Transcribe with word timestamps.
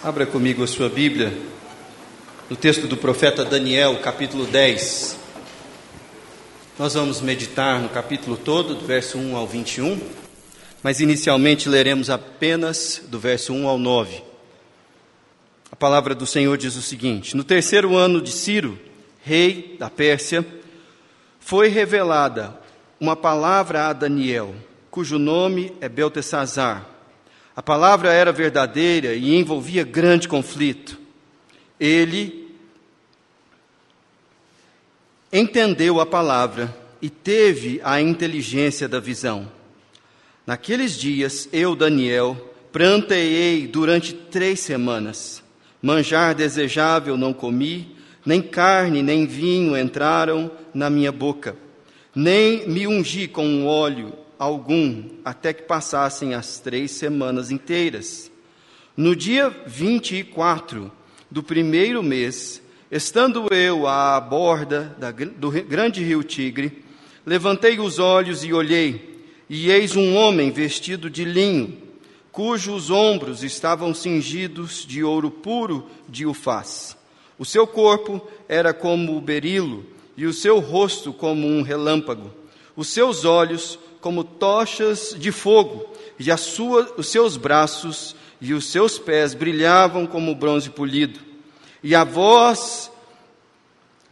Abra 0.00 0.24
comigo 0.24 0.62
a 0.62 0.66
sua 0.68 0.88
Bíblia, 0.88 1.36
no 2.48 2.54
texto 2.54 2.86
do 2.86 2.96
profeta 2.96 3.44
Daniel, 3.44 3.98
capítulo 3.98 4.46
10. 4.46 5.18
Nós 6.78 6.94
vamos 6.94 7.20
meditar 7.20 7.80
no 7.80 7.88
capítulo 7.88 8.36
todo, 8.36 8.76
do 8.76 8.86
verso 8.86 9.18
1 9.18 9.36
ao 9.36 9.44
21, 9.44 10.00
mas 10.84 11.00
inicialmente 11.00 11.68
leremos 11.68 12.10
apenas 12.10 13.02
do 13.08 13.18
verso 13.18 13.52
1 13.52 13.66
ao 13.66 13.76
9. 13.76 14.22
A 15.72 15.74
palavra 15.74 16.14
do 16.14 16.26
Senhor 16.26 16.56
diz 16.56 16.76
o 16.76 16.82
seguinte: 16.82 17.36
No 17.36 17.42
terceiro 17.42 17.96
ano 17.96 18.22
de 18.22 18.30
Ciro, 18.30 18.78
rei 19.20 19.74
da 19.80 19.90
Pérsia, 19.90 20.46
foi 21.40 21.66
revelada 21.66 22.56
uma 23.00 23.16
palavra 23.16 23.88
a 23.88 23.92
Daniel, 23.92 24.54
cujo 24.92 25.18
nome 25.18 25.72
é 25.80 25.88
Beltesazar 25.88 26.97
a 27.58 27.62
palavra 27.62 28.12
era 28.12 28.30
verdadeira 28.30 29.14
e 29.14 29.34
envolvia 29.34 29.82
grande 29.82 30.28
conflito. 30.28 30.96
Ele 31.80 32.54
entendeu 35.32 35.98
a 35.98 36.06
palavra 36.06 36.72
e 37.02 37.10
teve 37.10 37.80
a 37.82 38.00
inteligência 38.00 38.88
da 38.88 39.00
visão. 39.00 39.50
Naqueles 40.46 40.96
dias, 40.96 41.48
eu, 41.52 41.74
Daniel, 41.74 42.36
pranteei 42.70 43.66
durante 43.66 44.12
três 44.12 44.60
semanas. 44.60 45.42
Manjar 45.82 46.36
desejável 46.36 47.16
não 47.16 47.32
comi, 47.32 47.96
nem 48.24 48.40
carne 48.40 49.02
nem 49.02 49.26
vinho 49.26 49.76
entraram 49.76 50.48
na 50.72 50.88
minha 50.88 51.10
boca, 51.10 51.56
nem 52.14 52.68
me 52.68 52.86
ungi 52.86 53.26
com 53.26 53.44
um 53.44 53.66
óleo 53.66 54.12
algum 54.38 55.04
até 55.24 55.52
que 55.52 55.62
passassem 55.62 56.34
as 56.34 56.58
três 56.60 56.92
semanas 56.92 57.50
inteiras. 57.50 58.30
No 58.96 59.14
dia 59.16 59.48
24 59.66 60.90
do 61.30 61.42
primeiro 61.42 62.02
mês, 62.02 62.62
estando 62.90 63.52
eu 63.52 63.86
à 63.86 64.20
borda 64.20 64.96
da, 64.98 65.10
do 65.10 65.50
grande 65.50 66.02
rio 66.02 66.22
Tigre, 66.22 66.84
levantei 67.26 67.78
os 67.78 67.98
olhos 67.98 68.44
e 68.44 68.52
olhei, 68.52 69.22
e 69.48 69.70
eis 69.70 69.96
um 69.96 70.14
homem 70.14 70.50
vestido 70.50 71.10
de 71.10 71.24
linho, 71.24 71.76
cujos 72.30 72.90
ombros 72.90 73.42
estavam 73.42 73.92
cingidos 73.92 74.86
de 74.86 75.02
ouro 75.02 75.30
puro 75.30 75.86
de 76.08 76.26
ufaz. 76.26 76.96
O 77.38 77.44
seu 77.44 77.66
corpo 77.66 78.26
era 78.48 78.72
como 78.72 79.16
o 79.16 79.20
berilo, 79.20 79.84
e 80.16 80.26
o 80.26 80.32
seu 80.32 80.58
rosto 80.58 81.12
como 81.12 81.46
um 81.46 81.62
relâmpago. 81.62 82.32
Os 82.74 82.88
seus 82.88 83.24
olhos 83.24 83.78
como 84.00 84.24
tochas 84.24 85.14
de 85.18 85.32
fogo, 85.32 85.86
e 86.18 86.36
sua, 86.36 86.94
os 86.96 87.08
seus 87.08 87.36
braços 87.36 88.14
e 88.40 88.54
os 88.54 88.70
seus 88.70 88.98
pés 88.98 89.34
brilhavam 89.34 90.06
como 90.06 90.34
bronze 90.34 90.70
polido. 90.70 91.20
E 91.82 91.94
a 91.94 92.04
voz 92.04 92.90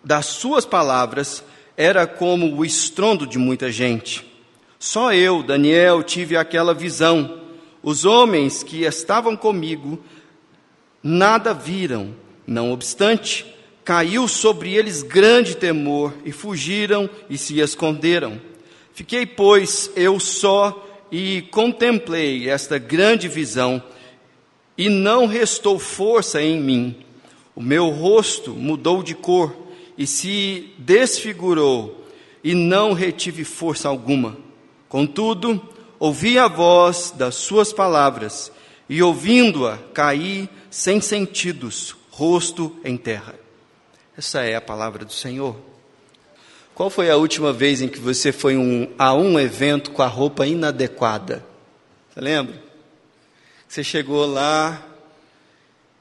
das 0.04 0.26
suas 0.26 0.64
palavras 0.64 1.42
era 1.76 2.06
como 2.06 2.56
o 2.56 2.64
estrondo 2.64 3.26
de 3.26 3.38
muita 3.38 3.70
gente. 3.70 4.24
Só 4.78 5.12
eu, 5.12 5.42
Daniel, 5.42 6.02
tive 6.02 6.36
aquela 6.36 6.72
visão. 6.72 7.40
Os 7.82 8.04
homens 8.04 8.62
que 8.62 8.84
estavam 8.84 9.36
comigo 9.36 9.98
nada 11.02 11.52
viram. 11.52 12.14
Não 12.46 12.72
obstante, 12.72 13.46
caiu 13.84 14.28
sobre 14.28 14.74
eles 14.74 15.02
grande 15.02 15.56
temor 15.56 16.14
e 16.24 16.32
fugiram 16.32 17.10
e 17.28 17.36
se 17.36 17.60
esconderam. 17.60 18.40
Fiquei, 18.96 19.26
pois, 19.26 19.90
eu 19.94 20.18
só 20.18 21.04
e 21.12 21.42
contemplei 21.50 22.48
esta 22.48 22.78
grande 22.78 23.28
visão, 23.28 23.82
e 24.76 24.88
não 24.88 25.26
restou 25.26 25.78
força 25.78 26.40
em 26.40 26.58
mim. 26.58 26.96
O 27.54 27.62
meu 27.62 27.90
rosto 27.90 28.52
mudou 28.52 29.02
de 29.02 29.14
cor 29.14 29.54
e 29.98 30.06
se 30.06 30.72
desfigurou, 30.78 32.06
e 32.42 32.54
não 32.54 32.94
retive 32.94 33.44
força 33.44 33.86
alguma. 33.86 34.38
Contudo, 34.88 35.62
ouvi 35.98 36.38
a 36.38 36.48
voz 36.48 37.12
das 37.14 37.34
suas 37.34 37.74
palavras, 37.74 38.50
e 38.88 39.02
ouvindo-a, 39.02 39.76
caí 39.92 40.48
sem 40.70 41.02
sentidos, 41.02 41.94
rosto 42.08 42.74
em 42.82 42.96
terra. 42.96 43.34
Essa 44.16 44.40
é 44.40 44.56
a 44.56 44.60
palavra 44.62 45.04
do 45.04 45.12
Senhor. 45.12 45.75
Qual 46.76 46.90
foi 46.90 47.08
a 47.08 47.16
última 47.16 47.54
vez 47.54 47.80
em 47.80 47.88
que 47.88 47.98
você 47.98 48.30
foi 48.30 48.54
um, 48.54 48.92
a 48.98 49.14
um 49.14 49.40
evento 49.40 49.92
com 49.92 50.02
a 50.02 50.06
roupa 50.06 50.46
inadequada? 50.46 51.42
Você 52.12 52.20
lembra? 52.20 52.62
Você 53.66 53.82
chegou 53.82 54.26
lá, 54.26 54.86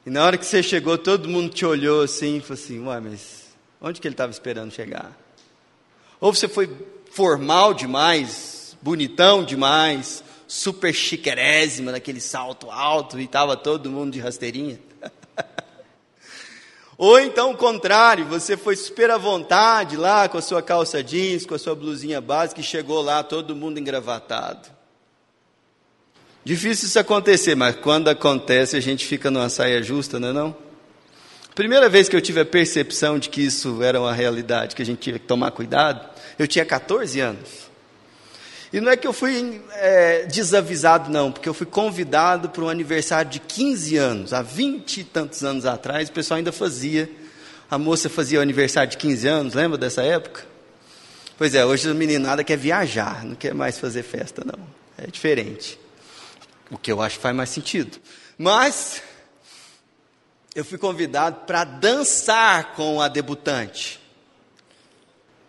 e 0.06 0.10
na 0.10 0.26
hora 0.26 0.38
que 0.38 0.46
você 0.46 0.62
chegou, 0.62 0.98
todo 0.98 1.30
mundo 1.30 1.54
te 1.54 1.66
olhou 1.66 2.02
assim 2.02 2.40
e 2.40 2.42
falou 2.42 2.62
assim: 2.62 2.86
Ué, 2.86 3.00
mas 3.00 3.46
onde 3.80 4.02
que 4.02 4.08
ele 4.10 4.16
estava 4.16 4.34
esperando 4.34 4.70
chegar? 4.70 5.18
Ou 6.20 6.34
você 6.34 6.46
foi 6.46 6.70
formal 7.10 7.74
demais, 7.74 8.78
bonitão 8.82 9.46
demais, 9.46 10.26
super 10.46 10.94
chiquerésima, 10.94 11.94
naquele 11.94 12.20
salto 12.20 12.70
alto, 12.70 13.18
e 13.18 13.24
estava 13.24 13.56
todo 13.56 13.90
mundo 13.90 14.12
de 14.12 14.20
rasteirinha? 14.20 14.78
Ou 16.98 17.20
então 17.20 17.52
o 17.52 17.58
contrário, 17.58 18.26
você 18.26 18.56
foi 18.56 18.76
super 18.76 19.12
à 19.12 19.18
vontade 19.18 19.98
lá 19.98 20.30
com 20.30 20.38
a 20.38 20.42
sua 20.42 20.62
calça 20.62 21.04
jeans, 21.04 21.46
com 21.46 21.54
a 21.54 21.60
sua 21.60 21.76
blusinha 21.76 22.22
básica 22.22 22.62
e 22.62 22.64
chegou 22.64 23.02
lá 23.02 23.22
todo 23.22 23.56
mundo 23.56 23.80
engravatado. 23.80 24.70
Difícil 26.44 26.88
isso 26.88 27.00
acontecer, 27.00 27.56
mas 27.56 27.76
quando 27.76 28.08
acontece 28.08 28.78
a 28.78 28.80
gente 28.80 29.06
fica 29.06 29.30
numa 29.30 29.50
saia 29.50 29.82
justa, 29.84 30.20
não 30.20 30.30
é 30.30 30.34
não? 30.34 30.56
Primeira 31.56 31.90
vez 31.90 32.08
que 32.08 32.16
eu 32.16 32.22
tive 32.22 32.42
a 32.42 32.46
percepção 32.46 33.18
de 33.18 33.30
que 33.30 33.42
isso 33.42 33.82
era 33.82 34.00
uma 34.00 34.14
realidade, 34.14 34.76
que 34.76 34.82
a 34.82 34.86
gente 34.86 35.00
tinha 35.00 35.18
que 35.18 35.26
tomar 35.26 35.52
cuidado, 35.52 36.08
eu 36.38 36.48
tinha 36.48 36.66
14 36.66 37.20
anos. 37.20 37.72
E 38.76 38.82
não 38.82 38.92
é 38.92 38.98
que 38.98 39.08
eu 39.08 39.14
fui 39.14 39.62
é, 39.72 40.26
desavisado, 40.26 41.10
não, 41.10 41.32
porque 41.32 41.48
eu 41.48 41.54
fui 41.54 41.66
convidado 41.66 42.50
para 42.50 42.62
um 42.62 42.68
aniversário 42.68 43.32
de 43.32 43.40
15 43.40 43.96
anos, 43.96 44.34
há 44.34 44.42
20 44.42 44.98
e 44.98 45.04
tantos 45.06 45.46
anos 45.46 45.66
atrás, 45.66 46.10
o 46.10 46.12
pessoal 46.12 46.40
ainda 46.40 46.52
fazia. 46.52 47.10
A 47.72 47.78
moça 47.78 48.10
fazia 48.10 48.38
o 48.38 48.42
aniversário 48.42 48.92
de 48.92 48.98
15 48.98 49.28
anos, 49.30 49.54
lembra 49.54 49.78
dessa 49.78 50.04
época? 50.04 50.46
Pois 51.38 51.56
é, 51.56 51.66
hoje 51.66 51.90
a 51.90 51.94
meninada 51.94 52.44
quer 52.44 52.58
viajar, 52.58 53.24
não 53.24 53.36
quer 53.36 53.54
mais 53.54 53.80
fazer 53.80 54.04
festa, 54.04 54.44
não. 54.46 54.68
É 54.98 55.10
diferente. 55.10 55.80
O 56.70 56.78
que 56.78 56.92
eu 56.92 57.02
acho 57.02 57.16
que 57.16 57.22
faz 57.22 57.34
mais 57.34 57.52
sentido. 57.52 57.98
Mas, 58.38 59.02
eu 60.54 60.66
fui 60.66 60.78
convidado 60.78 61.46
para 61.48 61.64
dançar 61.64 62.74
com 62.76 63.00
a 63.00 63.08
debutante. 63.08 64.02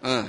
Ah. 0.01 0.27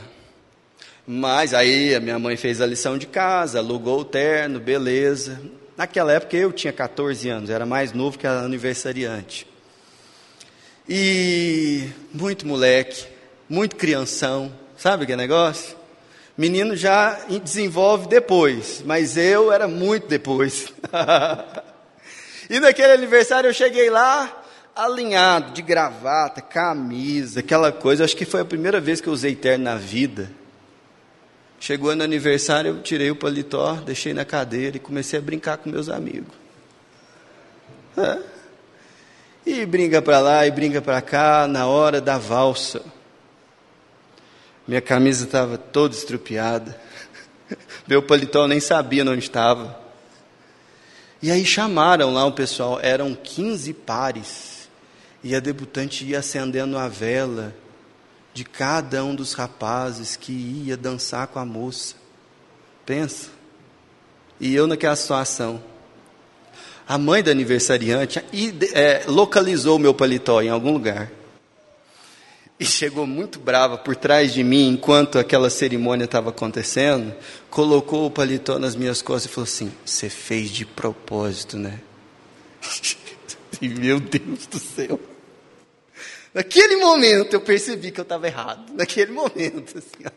Mas 1.10 1.54
aí 1.54 1.96
a 1.96 2.02
minha 2.02 2.20
mãe 2.20 2.36
fez 2.36 2.60
a 2.60 2.66
lição 2.66 2.98
de 2.98 3.08
casa, 3.08 3.60
alugou 3.60 4.02
o 4.02 4.04
terno, 4.04 4.60
beleza. 4.60 5.40
Naquela 5.78 6.12
época 6.12 6.36
eu 6.36 6.52
tinha 6.52 6.74
14 6.74 7.30
anos, 7.30 7.50
era 7.50 7.66
mais 7.66 7.94
novo 7.94 8.20
que 8.20 8.28
a 8.28 8.42
aniversariante. 8.42 9.48
E 10.90 11.88
muito 12.14 12.46
moleque, 12.46 13.06
muito 13.48 13.78
crianção, 13.78 14.52
sabe 14.76 15.06
que 15.06 15.16
negócio? 15.16 15.78
Menino 16.38 16.76
já 16.76 17.18
desenvolve 17.42 18.10
depois, 18.10 18.84
mas 18.86 19.16
eu 19.16 19.50
era 19.50 19.66
muito 19.66 20.10
depois. 20.10 20.74
e 22.50 22.60
naquele 22.60 22.92
aniversário 22.92 23.48
eu 23.48 23.54
cheguei 23.54 23.90
lá, 23.90 24.44
alinhado, 24.76 25.54
de 25.54 25.62
gravata, 25.62 26.42
camisa, 26.42 27.40
aquela 27.40 27.72
coisa. 27.72 28.04
Acho 28.04 28.18
que 28.18 28.26
foi 28.26 28.42
a 28.42 28.46
primeira 28.46 28.82
vez 28.82 29.00
que 29.00 29.08
eu 29.08 29.14
usei 29.14 29.36
terno 29.36 29.64
na 29.64 29.78
vida. 29.78 30.30
Chegou 31.60 31.96
no 31.96 32.04
aniversário, 32.04 32.70
eu 32.70 32.82
tirei 32.82 33.10
o 33.10 33.16
paletó, 33.16 33.74
deixei 33.76 34.14
na 34.14 34.24
cadeira 34.24 34.78
e 34.78 34.80
comecei 34.80 35.18
a 35.18 35.22
brincar 35.22 35.58
com 35.58 35.70
meus 35.70 35.90
amigos. 35.90 36.34
E 39.46 39.66
brinca 39.66 40.02
para 40.02 40.20
lá 40.20 40.46
e 40.46 40.52
brinca 40.52 40.82
para 40.82 41.02
cá 41.02 41.48
na 41.48 41.66
hora 41.66 42.00
da 42.00 42.18
valsa. 42.18 42.82
Minha 44.68 44.82
camisa 44.82 45.26
estava 45.26 45.58
toda 45.58 45.96
estrupiada. 45.96 46.80
Meu 47.88 48.04
paletó 48.04 48.48
nem 48.48 48.60
sabia 48.60 49.04
onde 49.04 49.20
estava. 49.20 49.80
E 51.22 51.32
aí 51.32 51.44
chamaram 51.44 52.14
lá 52.14 52.26
o 52.26 52.32
pessoal, 52.32 52.80
eram 52.82 53.16
15 53.16 53.74
pares. 53.74 54.70
E 55.24 55.34
a 55.36 55.40
debutante 55.40 56.06
ia 56.06 56.20
acendendo 56.20 56.78
a 56.78 56.88
vela 56.88 57.56
de 58.38 58.44
cada 58.44 59.04
um 59.04 59.16
dos 59.16 59.34
rapazes 59.34 60.16
que 60.16 60.32
ia 60.32 60.78
dançar 60.78 61.26
com 61.26 61.40
a 61.40 61.46
moça. 61.46 61.96
Pensa. 62.86 63.30
E 64.40 64.54
eu 64.54 64.68
naquela 64.68 64.96
situação. 64.96 65.60
A 66.88 67.00
mãe 67.00 67.24
da 67.24 67.32
aniversariante 67.32 68.24
é, 68.76 69.06
localizou 69.08 69.78
o 69.78 69.80
meu 69.80 69.92
paletó 69.92 70.40
em 70.40 70.50
algum 70.50 70.72
lugar. 70.72 71.12
E 72.60 72.66
chegou 72.66 73.08
muito 73.08 73.40
brava 73.40 73.76
por 73.76 73.96
trás 73.96 74.32
de 74.32 74.44
mim, 74.44 74.70
enquanto 74.70 75.18
aquela 75.18 75.50
cerimônia 75.50 76.06
estava 76.06 76.30
acontecendo, 76.30 77.16
colocou 77.50 78.06
o 78.06 78.12
paletó 78.12 78.60
nas 78.60 78.76
minhas 78.76 79.02
costas 79.02 79.32
e 79.32 79.34
falou 79.34 79.46
assim: 79.46 79.72
Você 79.84 80.12
fez 80.12 80.52
de 80.52 80.64
propósito, 80.64 81.58
né? 81.58 81.80
falei, 82.62 83.74
meu 83.74 84.00
Deus 84.00 84.46
do 84.46 84.60
céu. 84.60 85.17
Naquele 86.38 86.76
momento 86.76 87.34
eu 87.34 87.42
percebi 87.42 87.90
que 87.90 88.00
eu 88.00 88.04
estava 88.04 88.28
errado. 88.28 88.72
Naquele 88.76 89.12
momento, 89.12 89.76
assim. 89.76 90.06
Ó. 90.06 90.12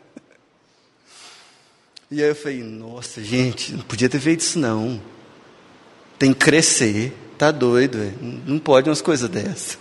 E 2.11 2.21
aí 2.21 2.29
eu 2.29 2.35
falei, 2.35 2.61
nossa, 2.61 3.23
gente, 3.23 3.73
não 3.73 3.81
podia 3.81 4.07
ter 4.07 4.19
feito 4.19 4.41
isso 4.41 4.59
não. 4.59 5.01
Tem 6.19 6.31
que 6.31 6.45
crescer. 6.45 7.11
Tá 7.39 7.49
doido, 7.49 7.97
véio. 7.97 8.13
não 8.45 8.59
pode 8.59 8.87
umas 8.87 9.01
coisas 9.01 9.27
dessas. 9.27 9.79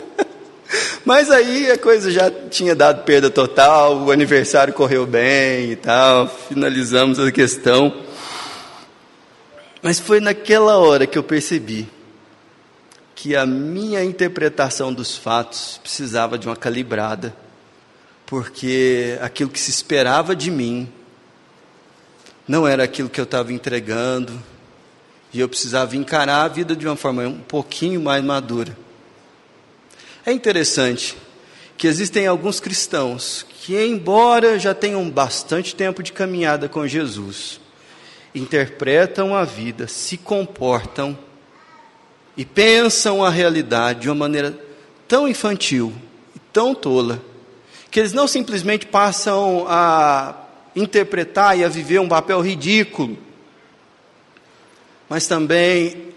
Mas 1.04 1.30
aí 1.30 1.70
a 1.70 1.76
coisa 1.76 2.10
já 2.10 2.30
tinha 2.30 2.74
dado 2.74 3.04
perda 3.04 3.28
total, 3.28 4.04
o 4.04 4.10
aniversário 4.10 4.72
correu 4.72 5.06
bem 5.06 5.72
e 5.72 5.76
tal, 5.76 6.28
finalizamos 6.48 7.18
a 7.18 7.30
questão. 7.30 7.94
Mas 9.82 10.00
foi 10.00 10.18
naquela 10.18 10.78
hora 10.78 11.06
que 11.06 11.18
eu 11.18 11.22
percebi 11.22 11.86
que 13.14 13.36
a 13.36 13.46
minha 13.46 14.02
interpretação 14.02 14.92
dos 14.92 15.16
fatos 15.16 15.78
precisava 15.82 16.38
de 16.38 16.46
uma 16.46 16.56
calibrada, 16.56 17.34
porque 18.26 19.18
aquilo 19.20 19.50
que 19.50 19.60
se 19.60 19.70
esperava 19.70 20.34
de 20.34 20.50
mim 20.50 20.90
não 22.48 22.66
era 22.66 22.84
aquilo 22.84 23.08
que 23.08 23.20
eu 23.20 23.24
estava 23.24 23.52
entregando, 23.52 24.42
e 25.32 25.40
eu 25.40 25.48
precisava 25.48 25.96
encarar 25.96 26.42
a 26.42 26.48
vida 26.48 26.76
de 26.76 26.86
uma 26.86 26.96
forma 26.96 27.22
um 27.22 27.38
pouquinho 27.38 28.00
mais 28.00 28.22
madura. 28.22 28.76
É 30.26 30.32
interessante 30.32 31.16
que 31.76 31.86
existem 31.86 32.26
alguns 32.26 32.60
cristãos 32.60 33.46
que, 33.48 33.76
embora 33.82 34.58
já 34.58 34.74
tenham 34.74 35.08
bastante 35.08 35.74
tempo 35.74 36.02
de 36.02 36.12
caminhada 36.12 36.68
com 36.68 36.86
Jesus, 36.86 37.60
interpretam 38.34 39.34
a 39.34 39.44
vida, 39.44 39.88
se 39.88 40.16
comportam 40.16 41.18
e 42.36 42.44
pensam 42.44 43.24
a 43.24 43.30
realidade 43.30 44.00
de 44.00 44.08
uma 44.08 44.14
maneira 44.14 44.58
tão 45.06 45.28
infantil 45.28 45.92
e 46.34 46.38
tão 46.52 46.74
tola, 46.74 47.22
que 47.90 48.00
eles 48.00 48.12
não 48.12 48.26
simplesmente 48.26 48.86
passam 48.86 49.66
a 49.68 50.34
interpretar 50.74 51.58
e 51.58 51.64
a 51.64 51.68
viver 51.68 52.00
um 52.00 52.08
papel 52.08 52.40
ridículo, 52.40 53.18
mas 55.08 55.26
também 55.26 56.12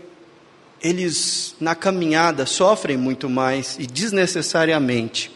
eles 0.82 1.56
na 1.60 1.76
caminhada 1.76 2.46
sofrem 2.46 2.96
muito 2.96 3.30
mais 3.30 3.76
e 3.78 3.86
desnecessariamente, 3.86 5.32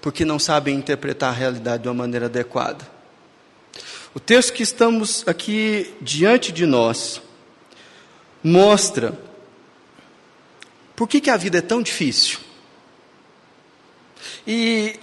porque 0.00 0.24
não 0.24 0.38
sabem 0.38 0.76
interpretar 0.76 1.30
a 1.30 1.36
realidade 1.36 1.84
de 1.84 1.88
uma 1.88 1.94
maneira 1.94 2.26
adequada. 2.26 2.86
O 4.14 4.20
texto 4.20 4.52
que 4.52 4.62
estamos 4.62 5.26
aqui 5.26 5.94
diante 6.00 6.52
de 6.52 6.66
nós 6.66 7.22
mostra 8.42 9.18
por 10.96 11.08
que, 11.08 11.20
que 11.20 11.30
a 11.30 11.36
vida 11.36 11.58
é 11.58 11.62
tão 11.62 11.82
difícil? 11.82 12.38
E 14.46 14.98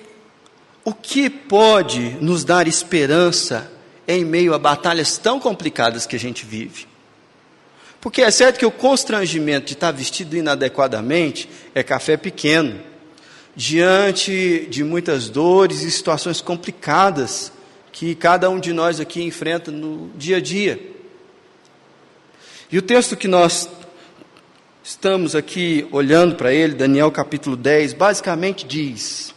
o 0.83 0.93
que 0.93 1.29
pode 1.29 2.17
nos 2.21 2.43
dar 2.43 2.67
esperança 2.67 3.71
em 4.07 4.25
meio 4.25 4.53
a 4.53 4.59
batalhas 4.59 5.17
tão 5.17 5.39
complicadas 5.39 6.05
que 6.05 6.15
a 6.15 6.19
gente 6.19 6.45
vive? 6.45 6.87
Porque 7.99 8.23
é 8.23 8.31
certo 8.31 8.57
que 8.57 8.65
o 8.65 8.71
constrangimento 8.71 9.67
de 9.67 9.73
estar 9.73 9.91
vestido 9.91 10.35
inadequadamente 10.35 11.47
é 11.75 11.83
café 11.83 12.17
pequeno, 12.17 12.81
diante 13.55 14.65
de 14.69 14.83
muitas 14.83 15.29
dores 15.29 15.83
e 15.83 15.91
situações 15.91 16.41
complicadas 16.41 17.51
que 17.91 18.15
cada 18.15 18.49
um 18.49 18.59
de 18.59 18.73
nós 18.73 18.99
aqui 18.99 19.21
enfrenta 19.21 19.69
no 19.69 20.09
dia 20.15 20.37
a 20.37 20.41
dia. 20.41 20.79
E 22.71 22.77
o 22.77 22.81
texto 22.81 23.15
que 23.15 23.27
nós 23.27 23.69
estamos 24.91 25.37
aqui 25.37 25.87
olhando 25.89 26.35
para 26.35 26.53
ele, 26.53 26.73
Daniel 26.73 27.09
capítulo 27.09 27.55
10, 27.55 27.93
basicamente 27.93 28.65
diz 28.65 29.33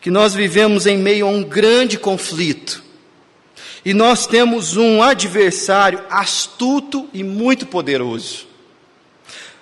que 0.00 0.10
nós 0.10 0.34
vivemos 0.34 0.88
em 0.88 0.98
meio 0.98 1.26
a 1.26 1.30
um 1.30 1.44
grande 1.44 1.96
conflito. 1.96 2.82
E 3.84 3.94
nós 3.94 4.26
temos 4.26 4.76
um 4.76 5.00
adversário 5.00 6.02
astuto 6.10 7.08
e 7.14 7.22
muito 7.22 7.64
poderoso. 7.64 8.48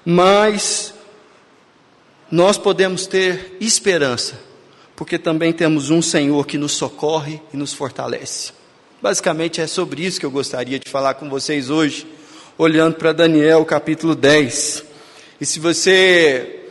Mas 0.07 0.95
nós 2.31 2.57
podemos 2.57 3.07
ter 3.07 3.59
esperança, 3.61 4.41
porque 4.97 5.19
também 5.19 5.53
temos 5.53 5.91
um 5.91 6.01
Senhor 6.01 6.47
que 6.47 6.57
nos 6.57 6.73
socorre 6.73 7.43
e 7.53 7.59
nos 7.59 7.75
fortalece. 7.75 8.53
Basicamente 9.03 9.61
é 9.61 9.67
sobre 9.67 10.03
isso 10.03 10.19
que 10.19 10.25
eu 10.25 10.31
gostaria 10.31 10.79
de 10.79 10.89
falar 10.89 11.15
com 11.15 11.29
vocês 11.29 11.69
hoje, 11.69 12.07
olhando 12.57 12.95
para 12.95 13.13
Daniel 13.13 13.67
capítulo 13.67 14.15
10. 14.15 14.90
E 15.41 15.47
se 15.47 15.59
você 15.59 16.67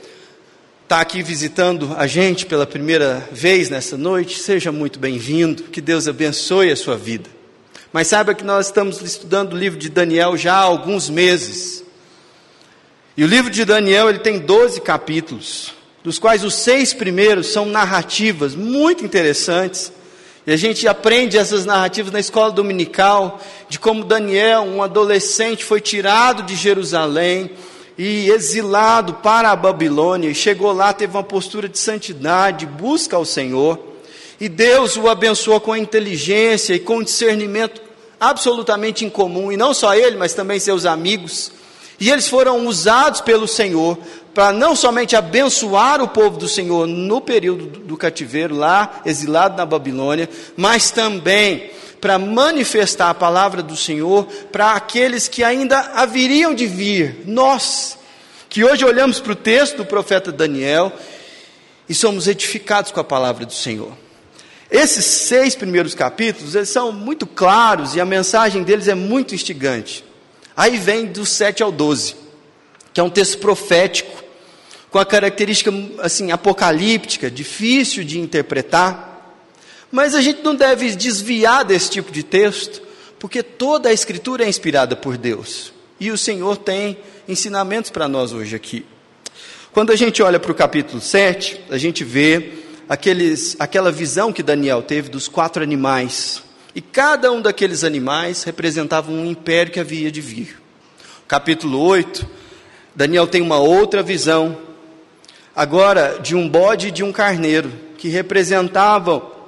está 0.83 1.01
aqui 1.01 1.23
visitando 1.23 1.95
a 1.97 2.05
gente 2.05 2.45
pela 2.45 2.67
primeira 2.67 3.27
vez 3.31 3.67
nessa 3.67 3.97
noite, 3.97 4.37
seja 4.37 4.71
muito 4.71 4.99
bem-vindo, 4.99 5.63
que 5.63 5.81
Deus 5.81 6.07
abençoe 6.07 6.69
a 6.69 6.75
sua 6.75 6.95
vida. 6.95 7.27
Mas 7.91 8.09
saiba 8.09 8.35
que 8.35 8.43
nós 8.43 8.67
estamos 8.67 9.01
estudando 9.01 9.53
o 9.53 9.57
livro 9.57 9.79
de 9.79 9.89
Daniel 9.89 10.37
já 10.37 10.53
há 10.53 10.61
alguns 10.61 11.09
meses. 11.09 11.83
E 13.17 13.23
o 13.23 13.27
livro 13.27 13.49
de 13.49 13.65
Daniel 13.65 14.07
ele 14.07 14.19
tem 14.19 14.37
12 14.37 14.81
capítulos, 14.81 15.73
dos 16.03 16.19
quais 16.19 16.43
os 16.43 16.53
seis 16.53 16.93
primeiros 16.93 17.47
são 17.47 17.65
narrativas 17.65 18.53
muito 18.53 19.03
interessantes. 19.03 19.91
E 20.45 20.51
a 20.51 20.57
gente 20.57 20.87
aprende 20.87 21.39
essas 21.39 21.65
narrativas 21.65 22.11
na 22.11 22.19
escola 22.19 22.51
dominical, 22.51 23.41
de 23.67 23.79
como 23.79 24.05
Daniel, 24.05 24.61
um 24.61 24.83
adolescente, 24.83 25.65
foi 25.65 25.81
tirado 25.81 26.43
de 26.43 26.55
Jerusalém 26.55 27.49
e 28.01 28.31
exilado 28.31 29.15
para 29.15 29.51
a 29.51 29.55
Babilônia, 29.57 30.33
chegou 30.33 30.71
lá, 30.71 30.93
teve 30.93 31.17
uma 31.17 31.21
postura 31.21 31.67
de 31.67 31.77
santidade, 31.77 32.65
busca 32.65 33.17
ao 33.17 33.25
Senhor, 33.25 33.77
e 34.39 34.47
Deus 34.47 34.95
o 34.95 35.09
abençoou 35.09 35.59
com 35.59 35.75
inteligência 35.75 36.73
e 36.73 36.79
com 36.79 37.03
discernimento 37.03 37.81
absolutamente 38.17 39.03
incomum, 39.03 39.51
e 39.51 39.57
não 39.57 39.73
só 39.73 39.93
ele, 39.93 40.15
mas 40.15 40.33
também 40.33 40.61
seus 40.61 40.85
amigos, 40.85 41.51
e 41.99 42.09
eles 42.09 42.29
foram 42.29 42.65
usados 42.65 43.19
pelo 43.19 43.49
Senhor 43.49 43.97
para 44.33 44.53
não 44.53 44.77
somente 44.77 45.17
abençoar 45.17 46.01
o 46.01 46.07
povo 46.07 46.37
do 46.37 46.47
Senhor 46.47 46.87
no 46.87 47.19
período 47.19 47.65
do 47.65 47.97
cativeiro, 47.97 48.55
lá 48.55 49.01
exilado 49.05 49.57
na 49.57 49.65
Babilônia, 49.65 50.29
mas 50.55 50.89
também 50.89 51.69
para 51.99 52.17
manifestar 52.17 53.09
a 53.09 53.13
palavra 53.13 53.61
do 53.61 53.75
Senhor 53.75 54.25
para 54.51 54.73
aqueles 54.73 55.27
que 55.27 55.43
ainda 55.43 55.79
haveriam 55.95 56.53
de 56.53 56.65
vir. 56.65 57.23
Nós, 57.25 57.97
que 58.49 58.63
hoje 58.63 58.85
olhamos 58.85 59.19
para 59.19 59.33
o 59.33 59.35
texto 59.35 59.77
do 59.77 59.85
profeta 59.85 60.31
Daniel 60.31 60.91
e 61.87 61.93
somos 61.93 62.27
edificados 62.27 62.91
com 62.91 62.99
a 62.99 63.03
palavra 63.03 63.45
do 63.45 63.53
Senhor. 63.53 63.91
Esses 64.71 65.03
seis 65.05 65.55
primeiros 65.55 65.95
capítulos, 65.95 66.53
eles 66.53 66.69
são 66.69 66.91
muito 66.91 67.25
claros 67.25 67.95
e 67.95 67.99
a 67.99 68.05
mensagem 68.05 68.61
deles 68.61 68.87
é 68.87 68.93
muito 68.93 69.33
instigante. 69.33 70.05
Aí 70.55 70.77
vem 70.77 71.07
do 71.07 71.25
7 71.25 71.63
ao 71.63 71.71
12, 71.71 72.15
que 72.93 72.99
é 72.99 73.03
um 73.03 73.09
texto 73.09 73.39
profético, 73.39 74.23
com 74.91 74.99
a 74.99 75.05
característica 75.05 75.71
assim 75.99 76.31
apocalíptica, 76.31 77.31
difícil 77.31 78.03
de 78.03 78.19
interpretar. 78.19 79.08
Mas 79.91 80.13
a 80.13 80.21
gente 80.21 80.43
não 80.43 80.55
deve 80.55 80.95
desviar 80.95 81.65
desse 81.65 81.89
tipo 81.89 82.11
de 82.11 82.23
texto, 82.23 82.81
porque 83.17 83.41
toda 83.41 83.89
a 83.89 83.93
Escritura 83.93 84.45
é 84.45 84.49
inspirada 84.49 84.95
por 84.95 85.17
Deus. 85.17 85.73
E 85.99 86.11
o 86.11 86.17
Senhor 86.17 86.57
tem 86.57 86.97
ensinamentos 87.27 87.89
para 87.89 88.07
nós 88.07 88.31
hoje 88.31 88.55
aqui. 88.55 88.85
Quando 89.71 89.91
a 89.91 89.95
gente 89.95 90.21
olha 90.23 90.39
para 90.39 90.51
o 90.51 90.55
capítulo 90.55 91.01
7, 91.01 91.61
a 91.69 91.77
gente 91.77 92.03
vê 92.03 92.53
aqueles, 92.87 93.55
aquela 93.59 93.91
visão 93.91 94.33
que 94.33 94.41
Daniel 94.41 94.81
teve 94.81 95.09
dos 95.09 95.27
quatro 95.27 95.61
animais. 95.61 96.41
E 96.73 96.81
cada 96.81 97.31
um 97.31 97.41
daqueles 97.41 97.83
animais 97.83 98.43
representava 98.43 99.11
um 99.11 99.25
império 99.25 99.71
que 99.71 99.79
havia 99.79 100.11
de 100.11 100.21
vir. 100.21 100.59
Capítulo 101.27 101.79
8, 101.79 102.27
Daniel 102.95 103.27
tem 103.27 103.41
uma 103.41 103.59
outra 103.59 104.01
visão, 104.01 104.57
agora 105.55 106.19
de 106.21 106.35
um 106.35 106.49
bode 106.49 106.87
e 106.87 106.91
de 106.91 107.03
um 107.03 107.11
carneiro, 107.11 107.71
que 107.97 108.07
representavam 108.07 109.38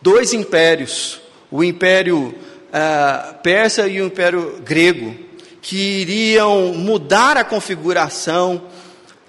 dois 0.00 0.32
impérios, 0.32 1.20
o 1.50 1.62
império 1.62 2.28
uh, 2.28 3.34
persa 3.42 3.86
e 3.86 4.00
o 4.00 4.06
império 4.06 4.60
grego, 4.64 5.14
que 5.60 5.76
iriam 5.76 6.74
mudar 6.74 7.36
a 7.36 7.44
configuração 7.44 8.62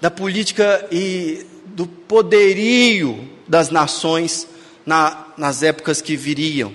da 0.00 0.10
política 0.10 0.86
e 0.92 1.44
do 1.66 1.86
poderio 1.86 3.28
das 3.46 3.70
nações 3.70 4.46
na, 4.86 5.26
nas 5.36 5.62
épocas 5.62 6.00
que 6.00 6.16
viriam. 6.16 6.72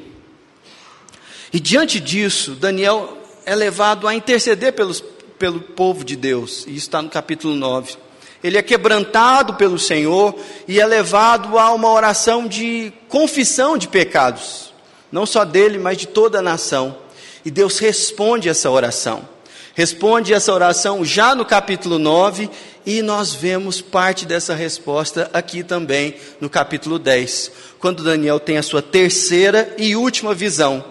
E 1.52 1.60
diante 1.60 2.00
disso, 2.00 2.56
Daniel 2.56 3.18
é 3.46 3.56
levado 3.56 4.08
a 4.08 4.16
interceder 4.16 4.74
pelos, 4.74 5.04
pelo 5.38 5.62
povo 5.62 6.04
de 6.04 6.16
Deus, 6.16 6.66
e 6.68 6.72
isso 6.72 6.88
está 6.88 7.02
no 7.02 7.10
capítulo 7.10 7.56
9 7.56 7.98
ele 8.44 8.58
é 8.58 8.62
quebrantado 8.62 9.54
pelo 9.54 9.80
Senhor 9.80 10.36
e 10.68 10.80
é 10.80 10.86
levado 10.86 11.58
a 11.58 11.72
uma 11.72 11.90
oração 11.90 12.48
de 12.48 12.92
confissão 13.08 13.78
de 13.78 13.88
pecados, 13.88 14.74
não 15.12 15.26
só 15.26 15.46
dele, 15.46 15.78
mas 15.78 15.98
de 15.98 16.08
toda 16.08 16.40
a 16.40 16.42
nação. 16.42 16.98
E 17.46 17.50
Deus 17.50 17.80
responde 17.80 18.50
essa 18.50 18.70
oração. 18.70 19.32
responde 19.76 20.34
essa 20.34 20.54
oração 20.54 21.04
já 21.04 21.34
no 21.34 21.44
capítulo 21.46 21.98
9 21.98 22.50
e 22.86 23.02
nós 23.02 23.34
vemos 23.34 23.82
parte 23.82 24.26
dessa 24.26 24.54
resposta 24.54 25.30
aqui 25.34 25.64
também 25.64 26.16
no 26.40 26.50
capítulo 26.50 27.00
10, 27.00 27.52
quando 27.80 28.04
Daniel 28.04 28.40
tem 28.40 28.58
a 28.58 28.64
sua 28.64 28.82
terceira 28.82 29.74
e 29.78 29.96
última 29.96 30.34
visão. 30.34 30.84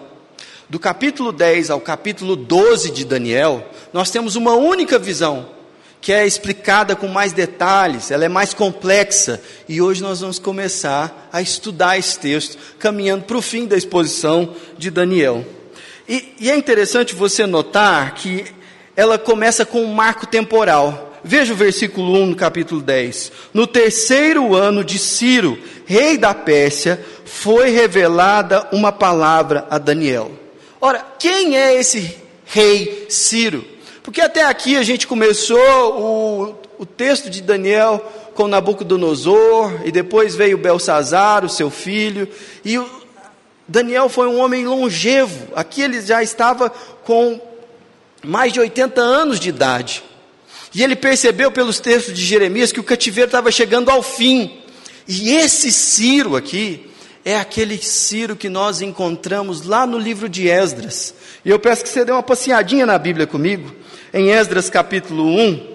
Do 0.69 0.79
capítulo 0.79 1.31
10 1.31 1.69
ao 1.69 1.79
capítulo 1.79 2.35
12 2.35 2.91
de 2.91 3.05
Daniel, 3.05 3.63
nós 3.93 4.09
temos 4.09 4.35
uma 4.35 4.53
única 4.53 4.97
visão, 4.97 5.47
que 6.03 6.11
é 6.11 6.27
explicada 6.27 6.97
com 6.97 7.07
mais 7.07 7.31
detalhes, 7.31 8.11
ela 8.11 8.25
é 8.25 8.27
mais 8.27 8.53
complexa, 8.53 9.41
e 9.69 9.81
hoje 9.81 10.03
nós 10.03 10.19
vamos 10.19 10.37
começar 10.37 11.29
a 11.31 11.41
estudar 11.41 11.97
esse 11.97 12.19
texto, 12.19 12.57
caminhando 12.77 13.23
para 13.23 13.37
o 13.37 13.41
fim 13.41 13.65
da 13.65 13.77
exposição 13.77 14.53
de 14.77 14.91
Daniel. 14.91 15.45
E, 16.07 16.35
e 16.41 16.51
é 16.51 16.57
interessante 16.57 17.15
você 17.15 17.45
notar 17.45 18.15
que 18.15 18.43
ela 18.97 19.17
começa 19.17 19.65
com 19.65 19.81
um 19.81 19.93
marco 19.93 20.27
temporal. 20.27 21.13
Veja 21.23 21.53
o 21.53 21.55
versículo 21.55 22.21
1 22.21 22.25
no 22.25 22.35
capítulo 22.35 22.81
10. 22.81 23.31
No 23.53 23.65
terceiro 23.65 24.53
ano 24.53 24.83
de 24.83 24.99
Ciro, 24.99 25.57
rei 25.85 26.17
da 26.17 26.33
Pérsia, 26.33 27.01
foi 27.23 27.69
revelada 27.69 28.67
uma 28.73 28.91
palavra 28.91 29.65
a 29.69 29.77
Daniel. 29.77 30.33
Ora, 30.81 30.99
quem 31.17 31.57
é 31.57 31.79
esse 31.79 32.13
rei 32.43 33.05
Ciro? 33.07 33.72
Porque 34.03 34.21
até 34.21 34.43
aqui 34.43 34.75
a 34.77 34.83
gente 34.83 35.07
começou 35.07 35.57
o, 35.57 36.55
o 36.77 36.85
texto 36.85 37.29
de 37.29 37.41
Daniel 37.41 38.05
com 38.35 38.47
Nabucodonosor, 38.47 39.81
e 39.85 39.91
depois 39.91 40.35
veio 40.35 40.57
Belsazar, 40.57 41.45
o 41.45 41.49
seu 41.49 41.69
filho, 41.69 42.27
e 42.65 42.77
o, 42.77 42.89
Daniel 43.67 44.09
foi 44.09 44.27
um 44.27 44.39
homem 44.39 44.65
longevo. 44.67 45.47
Aqui 45.55 45.81
ele 45.81 46.01
já 46.01 46.21
estava 46.21 46.69
com 46.69 47.39
mais 48.23 48.51
de 48.51 48.59
80 48.59 48.99
anos 49.01 49.39
de 49.39 49.49
idade. 49.49 50.03
E 50.75 50.83
ele 50.83 50.95
percebeu 50.95 51.51
pelos 51.51 51.79
textos 51.79 52.13
de 52.13 52.25
Jeremias 52.25 52.71
que 52.71 52.79
o 52.79 52.83
cativeiro 52.83 53.27
estava 53.27 53.51
chegando 53.51 53.89
ao 53.89 54.01
fim. 54.01 54.59
E 55.07 55.31
esse 55.31 55.71
Ciro 55.71 56.35
aqui 56.35 56.89
é 57.23 57.37
aquele 57.37 57.77
Ciro 57.77 58.35
que 58.35 58.49
nós 58.49 58.81
encontramos 58.81 59.65
lá 59.65 59.85
no 59.85 59.97
livro 59.97 60.27
de 60.27 60.49
Esdras. 60.49 61.13
E 61.45 61.49
eu 61.49 61.59
peço 61.59 61.83
que 61.83 61.89
você 61.89 62.03
dê 62.03 62.11
uma 62.11 62.23
passeadinha 62.23 62.85
na 62.85 62.97
Bíblia 62.97 63.27
comigo, 63.27 63.73
em 64.13 64.29
Esdras 64.29 64.69
capítulo 64.69 65.25
1. 65.25 65.73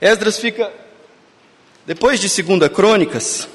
Esdras 0.00 0.38
fica 0.38 0.70
depois 1.86 2.20
de 2.20 2.28
Segunda 2.28 2.68
Crônicas. 2.68 3.48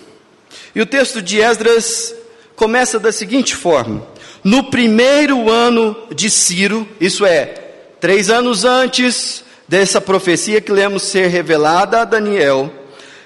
E 0.73 0.81
o 0.81 0.85
texto 0.85 1.21
de 1.21 1.39
Esdras 1.39 2.15
começa 2.55 2.99
da 2.99 3.11
seguinte 3.11 3.55
forma: 3.55 4.05
No 4.43 4.71
primeiro 4.71 5.51
ano 5.51 5.95
de 6.13 6.29
Ciro, 6.29 6.87
isso 6.99 7.25
é, 7.25 7.45
três 7.99 8.31
anos 8.31 8.65
antes 8.65 9.43
dessa 9.67 10.01
profecia 10.01 10.59
que 10.59 10.71
lemos 10.71 11.03
ser 11.03 11.27
revelada 11.27 12.01
a 12.01 12.05
Daniel, 12.05 12.73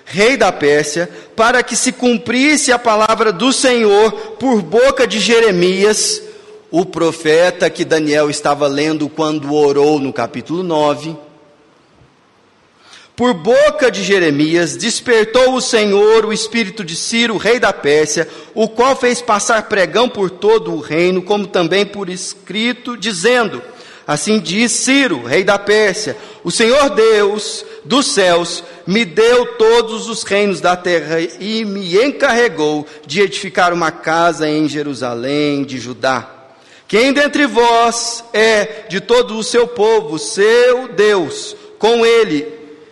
rei 0.03 0.35
da 0.35 0.51
Pérsia, 0.51 1.09
para 1.35 1.63
que 1.63 1.75
se 1.75 1.93
cumprisse 1.93 2.73
a 2.73 2.79
palavra 2.79 3.31
do 3.31 3.53
Senhor 3.53 4.11
por 4.37 4.61
boca 4.61 5.07
de 5.07 5.19
Jeremias, 5.19 6.21
o 6.71 6.85
profeta 6.85 7.69
que 7.69 7.83
Daniel 7.83 8.29
estava 8.29 8.65
lendo 8.65 9.09
quando 9.09 9.53
orou 9.53 9.99
no 9.99 10.13
capítulo 10.13 10.63
9. 10.63 11.15
Por 13.13 13.33
boca 13.33 13.91
de 13.91 14.01
Jeremias, 14.03 14.77
despertou 14.77 15.53
o 15.53 15.61
Senhor 15.61 16.25
o 16.25 16.31
espírito 16.31 16.83
de 16.83 16.95
Ciro, 16.95 17.35
rei 17.35 17.59
da 17.59 17.73
Pérsia, 17.73 18.27
o 18.55 18.69
qual 18.69 18.95
fez 18.95 19.21
passar 19.21 19.67
pregão 19.67 20.07
por 20.07 20.29
todo 20.29 20.73
o 20.73 20.79
reino, 20.79 21.21
como 21.21 21.45
também 21.45 21.85
por 21.85 22.09
escrito, 22.09 22.95
dizendo: 22.95 23.61
Assim 24.07 24.39
diz 24.39 24.71
Ciro, 24.71 25.23
rei 25.23 25.43
da 25.43 25.59
Pérsia: 25.59 26.15
O 26.41 26.49
Senhor 26.49 26.89
Deus 26.89 27.65
dos 27.83 28.07
céus 28.07 28.63
me 28.87 29.03
deu 29.03 29.57
todos 29.57 30.07
os 30.07 30.23
reinos 30.23 30.61
da 30.61 30.77
terra 30.77 31.19
e 31.19 31.65
me 31.65 32.01
encarregou 32.01 32.87
de 33.05 33.21
edificar 33.21 33.73
uma 33.73 33.91
casa 33.91 34.49
em 34.49 34.69
Jerusalém 34.69 35.65
de 35.65 35.77
Judá. 35.77 36.30
Quem 36.91 37.13
dentre 37.13 37.47
vós 37.47 38.21
é 38.33 38.83
de 38.89 38.99
todo 38.99 39.37
o 39.37 39.43
seu 39.45 39.65
povo, 39.65 40.19
seu 40.19 40.89
Deus, 40.89 41.55
com 41.79 42.05
ele 42.05 42.45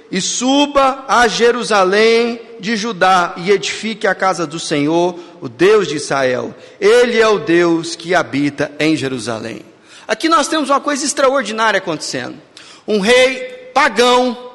e 0.10 0.22
suba 0.22 1.04
a 1.06 1.28
Jerusalém 1.28 2.40
de 2.62 2.78
Judá 2.78 3.34
e 3.36 3.52
edifique 3.52 4.08
a 4.08 4.16
casa 4.16 4.48
do 4.48 4.58
Senhor, 4.58 5.20
o 5.42 5.50
Deus 5.50 5.86
de 5.86 5.98
Israel. 5.98 6.56
Ele 6.80 7.20
é 7.20 7.28
o 7.28 7.40
Deus 7.40 7.94
que 7.94 8.16
habita 8.16 8.72
em 8.80 8.96
Jerusalém. 8.96 9.64
Aqui 10.08 10.30
nós 10.30 10.48
temos 10.48 10.70
uma 10.70 10.80
coisa 10.80 11.04
extraordinária 11.04 11.80
acontecendo. 11.80 12.38
Um 12.88 13.02
rei 13.02 13.70
pagão, 13.74 14.50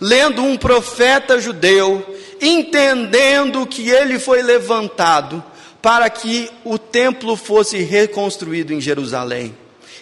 lendo 0.00 0.42
um 0.42 0.56
profeta 0.56 1.40
judeu, 1.40 2.04
entendendo 2.40 3.64
que 3.64 3.88
ele 3.90 4.18
foi 4.18 4.42
levantado 4.42 5.40
para 5.80 6.08
que 6.10 6.50
o 6.64 6.78
templo 6.78 7.36
fosse 7.36 7.78
reconstruído 7.78 8.72
em 8.72 8.80
Jerusalém 8.80 9.54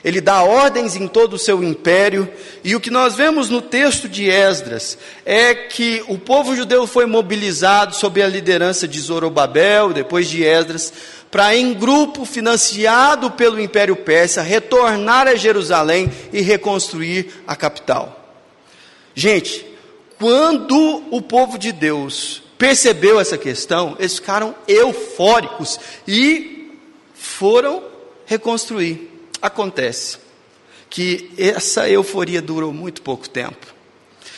ele 0.06 0.20
dá 0.20 0.44
ordens 0.44 0.94
em 0.94 1.08
todo 1.08 1.32
o 1.34 1.38
seu 1.38 1.64
império, 1.64 2.32
e 2.62 2.76
o 2.76 2.80
que 2.80 2.92
nós 2.92 3.16
vemos 3.16 3.50
no 3.50 3.60
texto 3.60 4.08
de 4.08 4.30
Esdras 4.30 4.96
é 5.24 5.52
que 5.52 6.00
o 6.06 6.16
povo 6.16 6.54
judeu 6.54 6.86
foi 6.86 7.06
mobilizado 7.06 7.92
sob 7.96 8.22
a 8.22 8.28
liderança 8.28 8.86
de 8.86 9.00
Zorobabel, 9.00 9.92
depois 9.92 10.28
de 10.28 10.44
Esdras, 10.44 10.92
para 11.28 11.56
em 11.56 11.74
grupo 11.74 12.24
financiado 12.24 13.32
pelo 13.32 13.60
Império 13.60 13.96
Persa 13.96 14.42
retornar 14.42 15.26
a 15.26 15.34
Jerusalém 15.34 16.08
e 16.32 16.40
reconstruir 16.40 17.42
a 17.44 17.56
capital. 17.56 18.30
Gente, 19.12 19.66
quando 20.20 21.02
o 21.10 21.20
povo 21.20 21.58
de 21.58 21.72
Deus 21.72 22.44
percebeu 22.58 23.20
essa 23.20 23.36
questão, 23.36 23.96
eles 23.98 24.16
ficaram 24.16 24.54
eufóricos 24.66 25.78
e 26.06 26.72
foram 27.14 27.82
reconstruir. 28.24 29.10
Acontece 29.40 30.18
que 30.88 31.30
essa 31.36 31.88
euforia 31.88 32.40
durou 32.40 32.72
muito 32.72 33.02
pouco 33.02 33.28
tempo. 33.28 33.74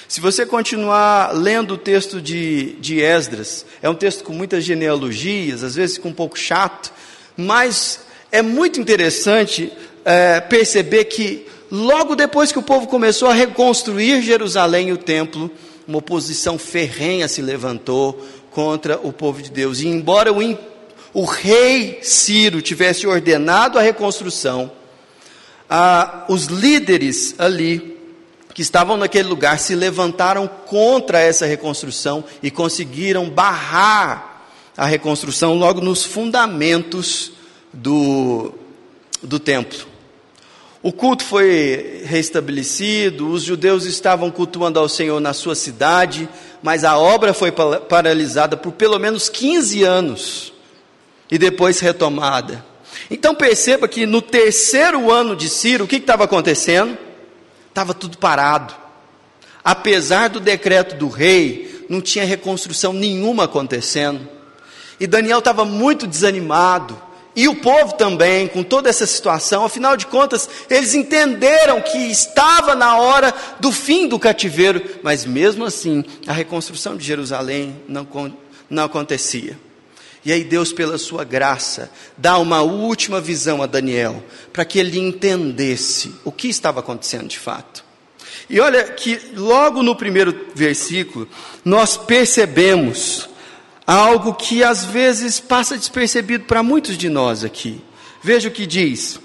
Se 0.09 0.21
você 0.21 0.47
continuar 0.47 1.33
lendo 1.35 1.75
o 1.75 1.79
texto 1.79 2.21
de, 2.21 2.73
de 2.81 3.01
Esdras, 3.01 3.67
é 3.83 3.91
um 3.91 3.95
texto 3.95 4.25
com 4.25 4.33
muitas 4.33 4.65
genealogias, 4.65 5.63
às 5.63 5.75
vezes 5.75 5.99
com 5.99 6.09
um 6.09 6.15
pouco 6.15 6.39
chato, 6.39 6.91
mas 7.37 8.01
é 8.33 8.41
muito 8.41 8.81
interessante 8.81 9.71
é, 10.05 10.41
perceber 10.41 11.05
que 11.05 11.47
logo 11.71 12.17
depois 12.17 12.51
que 12.51 12.59
o 12.59 12.63
povo 12.63 12.87
começou 12.87 13.29
a 13.29 13.35
reconstruir 13.35 14.23
Jerusalém 14.23 14.89
e 14.89 14.93
o 14.93 14.97
templo, 14.97 15.51
uma 15.89 15.99
oposição 15.99 16.59
ferrenha 16.59 17.27
se 17.27 17.41
levantou 17.41 18.23
contra 18.51 19.01
o 19.03 19.11
povo 19.11 19.41
de 19.41 19.51
Deus. 19.51 19.81
E 19.81 19.89
embora 19.89 20.31
o, 20.31 20.59
o 21.15 21.25
rei 21.25 22.01
Ciro 22.03 22.61
tivesse 22.61 23.07
ordenado 23.07 23.79
a 23.79 23.83
reconstrução, 23.83 24.71
os 26.29 26.45
líderes 26.45 27.35
ali 27.39 27.97
que 28.53 28.61
estavam 28.61 28.99
naquele 28.99 29.29
lugar 29.29 29.59
se 29.59 29.75
levantaram 29.75 30.47
contra 30.47 31.21
essa 31.21 31.47
reconstrução 31.47 32.23
e 32.43 32.51
conseguiram 32.51 33.31
barrar 33.31 34.45
a 34.77 34.85
reconstrução 34.85 35.55
logo 35.55 35.81
nos 35.81 36.05
fundamentos 36.05 37.33
do, 37.73 38.53
do 39.23 39.39
templo. 39.39 39.87
O 40.83 40.93
culto 40.93 41.25
foi 41.25 42.03
restabelecido, 42.05 43.31
os 43.31 43.43
judeus 43.43 43.85
estavam 43.85 44.31
cultuando 44.31 44.79
ao 44.79 44.89
Senhor 44.89 45.19
na 45.19 45.33
sua 45.33 45.57
cidade, 45.57 46.29
mas 46.63 46.85
a 46.85 46.97
obra 46.97 47.35
foi 47.35 47.53
paralisada 47.53 48.57
por 48.57 48.73
pelo 48.73 48.99
menos 48.99 49.29
15 49.29 49.83
anos 49.83 50.53
e 51.31 51.37
depois 51.37 51.81
retomada. 51.81 52.65
Então 53.11 53.35
perceba 53.35 53.89
que 53.89 54.07
no 54.07 54.23
terceiro 54.23 55.11
ano 55.11 55.35
de 55.35 55.49
Ciro, 55.49 55.85
o 55.85 55.89
que 55.89 55.97
estava 55.97 56.25
acontecendo? 56.25 56.97
Estava 57.69 57.93
tudo 57.93 58.17
parado. 58.19 58.75
Apesar 59.65 60.29
do 60.29 60.41
decreto 60.41 60.97
do 60.97 61.09
rei, 61.09 61.87
não 61.89 62.01
tinha 62.01 62.25
reconstrução 62.25 62.93
nenhuma 62.93 63.45
acontecendo. 63.45 64.29
E 65.01 65.07
Daniel 65.07 65.39
estava 65.41 65.65
muito 65.65 66.07
desanimado. 66.07 67.01
E 67.39 67.47
o 67.47 67.55
povo 67.55 67.93
também, 67.93 68.49
com 68.49 68.65
toda 68.65 68.91
essa 68.91 69.07
situação, 69.07 69.65
afinal 69.65 69.97
de 69.97 70.09
contas, 70.09 70.51
eles 70.69 70.93
entenderam 70.93 71.81
que 71.81 71.97
estava 71.97 72.75
na 72.75 72.99
hora 72.99 73.33
do 73.61 73.71
fim 73.71 74.09
do 74.09 74.19
cativeiro, 74.19 74.83
mas 75.05 75.25
mesmo 75.25 75.65
assim, 75.65 76.05
a 76.27 76.33
reconstrução 76.33 76.97
de 76.97 77.05
Jerusalém 77.05 77.81
não, 77.87 78.09
não 78.69 78.83
acontecia. 78.83 79.57
E 80.25 80.33
aí 80.33 80.43
Deus, 80.43 80.73
pela 80.73 80.99
sua 80.99 81.23
graça, 81.23 81.93
dá 82.17 82.39
uma 82.39 82.63
última 82.63 83.21
visão 83.21 83.63
a 83.63 83.67
Daniel, 83.67 84.21
para 84.53 84.65
que 84.65 84.81
ele 84.81 84.99
entendesse 84.99 86.17
o 86.25 86.33
que 86.33 86.49
estava 86.49 86.81
acontecendo 86.81 87.29
de 87.29 87.39
fato. 87.39 87.85
E 88.51 88.59
olha 88.59 88.83
que 88.83 89.17
logo 89.37 89.81
no 89.81 89.95
primeiro 89.95 90.49
versículo, 90.57 91.29
nós 91.65 91.97
percebemos 91.97 93.28
algo 93.89 94.35
que 94.35 94.63
às 94.63 94.85
vezes 94.85 95.41
passa 95.41 95.79
despercebido 95.79 96.45
para 96.45 96.63
muitos 96.63 96.99
de 96.99 97.09
nós 97.09 97.43
aqui. 97.43 97.83
Veja 98.23 98.51
o 98.51 98.53
que 98.53 98.67
diz: 98.67 99.19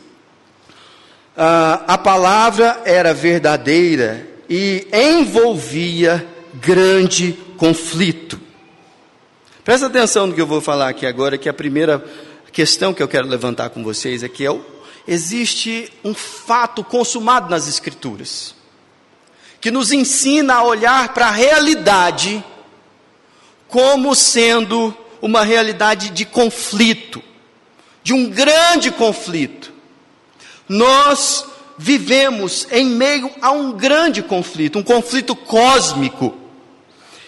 ah, 1.35 1.83
a 1.85 1.97
palavra 1.97 2.81
era 2.85 3.13
verdadeira 3.13 4.25
e 4.49 4.87
envolvia 4.93 6.25
grande 6.53 7.33
conflito. 7.57 8.39
Presta 9.65 9.87
atenção 9.87 10.27
no 10.27 10.33
que 10.33 10.39
eu 10.39 10.47
vou 10.47 10.61
falar 10.61 10.87
aqui 10.87 11.05
agora, 11.05 11.37
que 11.37 11.49
a 11.49 11.53
primeira 11.53 12.03
questão 12.53 12.93
que 12.93 13.03
eu 13.03 13.07
quero 13.07 13.27
levantar 13.27 13.69
com 13.69 13.83
vocês 13.83 14.23
é 14.23 14.29
que 14.29 14.45
é 14.45 14.59
existe 15.05 15.91
um 16.05 16.13
fato 16.13 16.83
consumado 16.85 17.49
nas 17.49 17.67
Escrituras, 17.67 18.55
que 19.59 19.71
nos 19.71 19.91
ensina 19.91 20.55
a 20.55 20.63
olhar 20.63 21.13
para 21.13 21.27
a 21.27 21.31
realidade 21.31 22.43
como 23.73 24.13
sendo 24.13 24.95
uma 25.19 25.43
realidade 25.43 26.11
de 26.11 26.25
conflito, 26.25 27.23
de 28.03 28.13
um 28.13 28.29
grande 28.29 28.91
conflito. 28.91 29.73
Nós 30.69 31.43
vivemos 31.75 32.67
em 32.69 32.85
meio 32.85 33.31
a 33.41 33.49
um 33.49 33.71
grande 33.71 34.21
conflito, 34.21 34.77
um 34.77 34.83
conflito 34.83 35.35
cósmico 35.35 36.35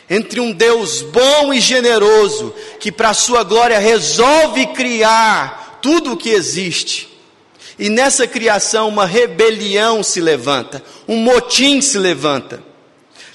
entre 0.07 0.39
um 0.39 0.51
Deus 0.51 1.01
bom 1.01 1.51
e 1.51 1.59
generoso, 1.59 2.53
que 2.79 2.91
para 2.91 3.15
sua 3.15 3.41
glória 3.41 3.79
resolve 3.79 4.67
criar 4.67 5.79
tudo 5.81 6.13
o 6.13 6.17
que 6.17 6.29
existe. 6.29 7.09
E 7.79 7.89
nessa 7.89 8.27
criação 8.27 8.87
uma 8.87 9.07
rebelião 9.07 10.03
se 10.03 10.21
levanta, 10.21 10.83
um 11.07 11.17
motim 11.17 11.81
se 11.81 11.97
levanta. 11.97 12.61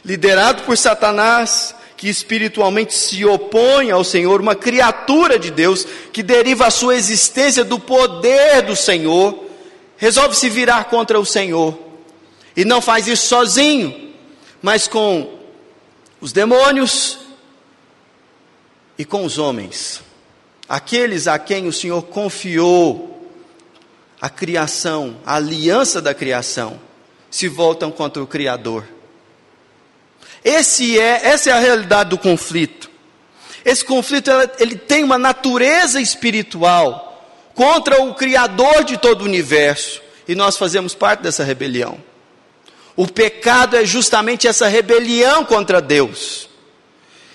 Liderado 0.05 0.63
por 0.63 0.79
Satanás, 0.79 1.75
que 2.01 2.09
espiritualmente 2.09 2.95
se 2.95 3.27
opõe 3.27 3.91
ao 3.91 4.03
Senhor, 4.03 4.41
uma 4.41 4.55
criatura 4.55 5.39
de 5.39 5.51
Deus 5.51 5.87
que 6.11 6.23
deriva 6.23 6.67
a 6.67 6.71
sua 6.71 6.97
existência 6.97 7.63
do 7.63 7.79
poder 7.79 8.63
do 8.63 8.75
Senhor, 8.75 9.45
resolve 9.99 10.35
se 10.35 10.49
virar 10.49 10.85
contra 10.85 11.21
o 11.21 11.27
Senhor. 11.27 11.79
E 12.57 12.65
não 12.65 12.81
faz 12.81 13.07
isso 13.07 13.27
sozinho, 13.27 14.15
mas 14.63 14.89
com 14.89 15.41
os 16.23 16.33
demônios 16.33 17.19
e 18.97 19.05
com 19.05 19.23
os 19.23 19.37
homens, 19.37 20.01
aqueles 20.67 21.27
a 21.29 21.39
quem 21.39 21.69
o 21.69 21.73
Senhor 21.73 22.01
confiou 22.05 23.31
a 24.19 24.31
criação, 24.31 25.19
a 25.27 25.35
aliança 25.35 26.01
da 26.01 26.15
criação, 26.15 26.81
se 27.31 27.47
voltam 27.47 27.91
contra 27.91 28.23
o 28.23 28.27
Criador. 28.27 28.89
Esse 30.45 30.99
é, 30.99 31.29
essa 31.29 31.51
é 31.51 31.53
a 31.53 31.59
realidade 31.59 32.11
do 32.11 32.19
conflito. 32.19 32.91
Esse 33.65 33.85
conflito 33.85 34.31
ele 34.59 34.77
tem 34.77 35.05
uma 35.05 35.19
natureza 35.19 36.01
espiritual 36.01 37.07
contra 37.55 38.01
o 38.03 38.15
Criador 38.15 38.85
de 38.85 38.97
todo 38.97 39.23
o 39.23 39.27
universo, 39.27 40.01
e 40.27 40.35
nós 40.35 40.57
fazemos 40.57 40.95
parte 40.95 41.21
dessa 41.21 41.45
rebelião. 41.45 41.99
O 42.97 43.07
pecado 43.07 43.77
é 43.77 43.85
justamente 43.85 44.49
essa 44.49 44.67
rebelião 44.67 45.45
contra 45.45 45.81
Deus. 45.81 46.49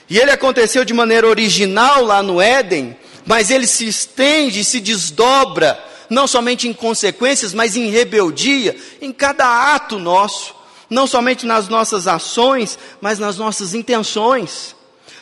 E 0.10 0.18
ele 0.18 0.32
aconteceu 0.32 0.86
de 0.86 0.94
maneira 0.94 1.28
original 1.28 2.04
lá 2.04 2.24
no 2.24 2.42
Éden, 2.42 2.98
mas 3.26 3.52
ele 3.52 3.68
se 3.68 3.88
estende, 3.88 4.64
se 4.64 4.80
desdobra, 4.80 5.84
não 6.10 6.28
somente 6.28 6.68
em 6.68 6.74
consequências, 6.74 7.54
mas 7.54 7.76
em 7.76 7.90
rebeldia, 7.90 8.76
em 9.02 9.12
cada 9.12 9.76
ato 9.76 10.00
nosso 10.00 10.55
não 10.90 11.08
somente 11.08 11.46
nas 11.46 11.68
nossas 11.68 12.08
ações, 12.08 12.78
mas 13.02 13.20
nas 13.20 13.38
nossas 13.38 13.74
intenções, 13.74 14.76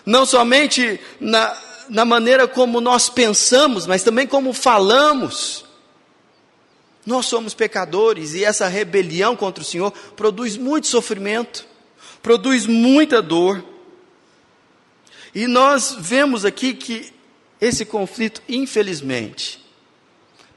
não 0.06 0.26
somente 0.26 1.00
na, 1.20 1.58
na 1.90 2.06
maneira 2.06 2.48
como 2.48 2.82
nós 2.82 3.10
pensamos, 3.10 3.86
mas 3.86 4.04
também 4.04 4.28
como 4.28 4.54
falamos. 4.54 5.66
Nós 7.06 7.26
somos 7.26 7.54
pecadores 7.54 8.34
e 8.34 8.44
essa 8.44 8.68
rebelião 8.68 9.36
contra 9.36 9.62
o 9.62 9.66
Senhor 9.66 9.92
produz 10.16 10.56
muito 10.56 10.88
sofrimento, 10.88 11.66
produz 12.22 12.66
muita 12.66 13.22
dor. 13.22 13.64
E 15.36 15.48
nós 15.48 15.96
vemos 16.00 16.46
aqui 16.46 16.74
que 16.74 17.12
esse 17.60 17.86
conflito, 17.86 18.42
infelizmente, 18.48 19.64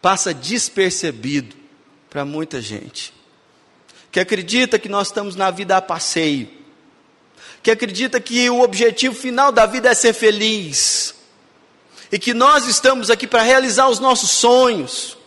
passa 0.00 0.34
despercebido 0.34 1.56
para 2.10 2.24
muita 2.24 2.60
gente 2.60 3.15
que 4.16 4.20
acredita 4.20 4.78
que 4.78 4.88
nós 4.88 5.08
estamos 5.08 5.36
na 5.36 5.50
vida 5.50 5.76
a 5.76 5.82
passeio, 5.82 6.48
que 7.62 7.70
acredita 7.70 8.18
que 8.18 8.48
o 8.48 8.62
objetivo 8.62 9.14
final 9.14 9.52
da 9.52 9.66
vida 9.66 9.90
é 9.90 9.94
ser 9.94 10.14
feliz, 10.14 11.14
e 12.10 12.18
que 12.18 12.32
nós 12.32 12.66
estamos 12.66 13.10
aqui 13.10 13.26
para 13.26 13.42
realizar 13.42 13.90
os 13.90 14.00
nossos 14.00 14.30
sonhos, 14.30 15.18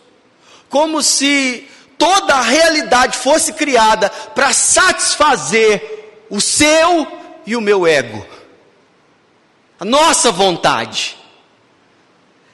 como 0.68 1.04
se 1.04 1.68
toda 1.96 2.34
a 2.34 2.42
realidade 2.42 3.16
fosse 3.16 3.52
criada 3.52 4.10
para 4.10 4.52
satisfazer 4.52 6.24
o 6.28 6.40
seu 6.40 7.06
e 7.46 7.54
o 7.54 7.60
meu 7.60 7.86
ego, 7.86 8.26
a 9.78 9.84
nossa 9.84 10.32
vontade. 10.32 11.16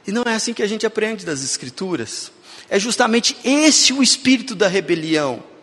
E 0.07 0.13
não 0.13 0.23
é 0.27 0.35
assim 0.35 0.53
que 0.53 0.63
a 0.63 0.69
gente 0.69 0.85
aprende 0.85 1.25
das 1.25 1.43
Escrituras. 1.43 2.31
É 2.69 2.79
justamente 2.79 3.39
esse 3.43 3.95
o 3.95 4.03
espírito 4.03 4.55
da 4.55 4.69
rebelião 4.69 5.56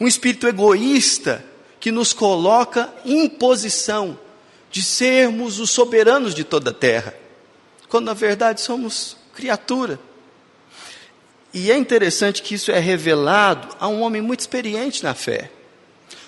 um 0.00 0.06
espírito 0.06 0.46
egoísta 0.46 1.44
que 1.80 1.90
nos 1.90 2.12
coloca 2.12 2.92
em 3.04 3.28
posição 3.28 4.18
de 4.70 4.82
sermos 4.82 5.58
os 5.58 5.70
soberanos 5.70 6.34
de 6.34 6.44
toda 6.44 6.70
a 6.70 6.74
terra, 6.74 7.14
quando 7.88 8.06
na 8.06 8.14
verdade 8.14 8.60
somos 8.60 9.16
criatura. 9.34 9.98
E 11.52 11.70
é 11.70 11.76
interessante 11.76 12.42
que 12.42 12.54
isso 12.54 12.70
é 12.70 12.78
revelado 12.78 13.68
a 13.80 13.88
um 13.88 14.02
homem 14.02 14.20
muito 14.20 14.40
experiente 14.40 15.02
na 15.02 15.14
fé, 15.14 15.50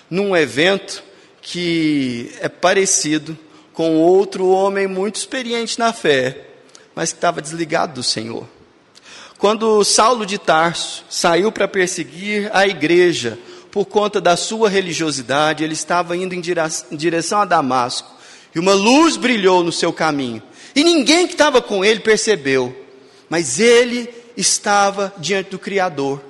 num 0.09 0.35
evento 0.35 1.03
que 1.41 2.31
é 2.39 2.49
parecido 2.49 3.37
com 3.73 3.97
outro 3.97 4.47
homem 4.49 4.87
muito 4.87 5.15
experiente 5.15 5.77
na 5.77 5.93
fé, 5.93 6.45
mas 6.95 7.11
que 7.11 7.17
estava 7.17 7.41
desligado 7.41 7.93
do 7.93 8.03
Senhor. 8.03 8.47
Quando 9.41 9.83
Saulo 9.83 10.23
de 10.23 10.37
Tarso 10.37 11.03
saiu 11.09 11.51
para 11.51 11.67
perseguir 11.67 12.51
a 12.53 12.67
igreja, 12.67 13.39
por 13.71 13.85
conta 13.85 14.21
da 14.21 14.37
sua 14.37 14.69
religiosidade, 14.69 15.63
ele 15.63 15.73
estava 15.73 16.15
indo 16.15 16.35
em 16.35 16.41
direção 16.91 17.41
a 17.41 17.45
Damasco, 17.45 18.07
e 18.53 18.59
uma 18.59 18.73
luz 18.73 19.17
brilhou 19.17 19.63
no 19.63 19.71
seu 19.71 19.91
caminho. 19.91 20.43
E 20.75 20.83
ninguém 20.83 21.25
que 21.25 21.33
estava 21.33 21.59
com 21.59 21.83
ele 21.83 22.01
percebeu, 22.01 22.85
mas 23.27 23.59
ele 23.59 24.07
estava 24.37 25.11
diante 25.17 25.49
do 25.49 25.57
Criador. 25.57 26.21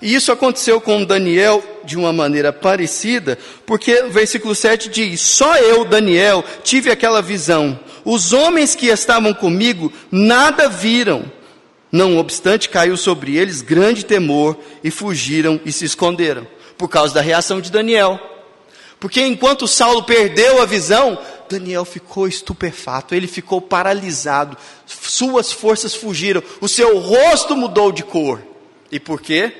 E 0.00 0.14
isso 0.14 0.30
aconteceu 0.30 0.80
com 0.80 1.04
Daniel 1.04 1.64
de 1.82 1.96
uma 1.96 2.12
maneira 2.12 2.52
parecida, 2.52 3.36
porque 3.66 4.02
o 4.02 4.10
versículo 4.12 4.54
7 4.54 4.88
diz: 4.88 5.20
Só 5.20 5.56
eu, 5.56 5.84
Daniel, 5.84 6.44
tive 6.62 6.92
aquela 6.92 7.20
visão. 7.20 7.76
Os 8.04 8.32
homens 8.32 8.76
que 8.76 8.86
estavam 8.86 9.34
comigo 9.34 9.92
nada 10.12 10.68
viram. 10.68 11.34
Não 11.90 12.18
obstante, 12.18 12.68
caiu 12.68 12.96
sobre 12.96 13.36
eles 13.36 13.62
grande 13.62 14.04
temor 14.04 14.58
e 14.82 14.90
fugiram 14.90 15.60
e 15.64 15.72
se 15.72 15.84
esconderam 15.84 16.46
por 16.76 16.88
causa 16.88 17.14
da 17.14 17.20
reação 17.20 17.60
de 17.60 17.70
Daniel. 17.70 18.18
Porque 18.98 19.20
enquanto 19.24 19.68
Saulo 19.68 20.02
perdeu 20.02 20.60
a 20.60 20.66
visão, 20.66 21.18
Daniel 21.48 21.84
ficou 21.84 22.26
estupefato, 22.26 23.14
ele 23.14 23.26
ficou 23.26 23.60
paralisado, 23.60 24.56
suas 24.86 25.52
forças 25.52 25.94
fugiram, 25.94 26.42
o 26.60 26.68
seu 26.68 26.98
rosto 26.98 27.56
mudou 27.56 27.92
de 27.92 28.02
cor. 28.02 28.42
E 28.90 28.98
por 28.98 29.20
quê? 29.20 29.52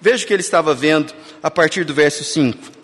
Veja 0.00 0.24
o 0.24 0.26
que 0.26 0.32
ele 0.32 0.42
estava 0.42 0.74
vendo 0.74 1.12
a 1.42 1.50
partir 1.50 1.84
do 1.84 1.94
verso 1.94 2.22
5. 2.22 2.75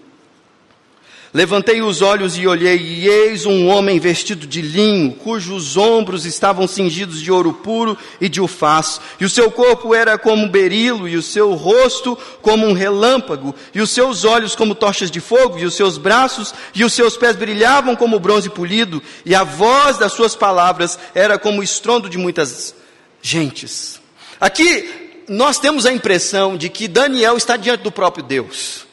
Levantei 1.35 1.81
os 1.81 2.03
olhos 2.03 2.37
e 2.37 2.47
olhei, 2.47 2.77
e 2.77 3.09
eis 3.09 3.47
um 3.47 3.67
homem 3.67 3.99
vestido 3.99 4.47
de 4.47 4.61
linho, 4.61 5.13
cujos 5.13 5.79
ombros 5.79 6.27
estavam 6.27 6.69
cingidos 6.69 7.23
de 7.23 7.33
ouro 7.33 7.55
puro 7.55 7.97
e 8.21 8.29
de 8.29 8.39
ufaz, 8.39 9.01
e 9.19 9.25
o 9.25 9.31
seu 9.31 9.51
corpo 9.51 9.95
era 9.95 10.19
como 10.19 10.51
berilo, 10.51 11.09
e 11.09 11.17
o 11.17 11.23
seu 11.23 11.55
rosto 11.55 12.19
como 12.43 12.67
um 12.67 12.75
relâmpago, 12.75 13.55
e 13.75 13.81
os 13.81 13.89
seus 13.91 14.27
olhos 14.27 14.55
como 14.55 14.75
tochas 14.75 15.11
de 15.11 15.21
fogo, 15.21 15.59
e 15.59 15.65
os 15.65 15.75
seus 15.75 15.97
braços 15.97 16.53
e 16.75 16.85
os 16.85 16.93
seus 16.93 17.17
pés 17.17 17.35
brilhavam 17.35 17.97
como 17.97 18.21
bronze 18.21 18.51
polido, 18.51 19.03
e 19.25 19.35
a 19.35 19.43
voz 19.43 19.97
das 19.97 20.13
suas 20.13 20.37
palavras 20.37 20.99
era 21.15 21.39
como 21.39 21.61
o 21.61 21.65
estrondo 21.65 22.11
de 22.11 22.19
muitas 22.19 22.75
gentes. 23.23 23.99
Aqui 24.39 25.25
nós 25.27 25.59
temos 25.59 25.87
a 25.87 25.93
impressão 25.93 26.59
de 26.59 26.69
que 26.69 26.87
Daniel 26.87 27.39
está 27.39 27.57
diante 27.57 27.83
do 27.83 27.91
próprio 27.91 28.23
Deus. 28.23 28.85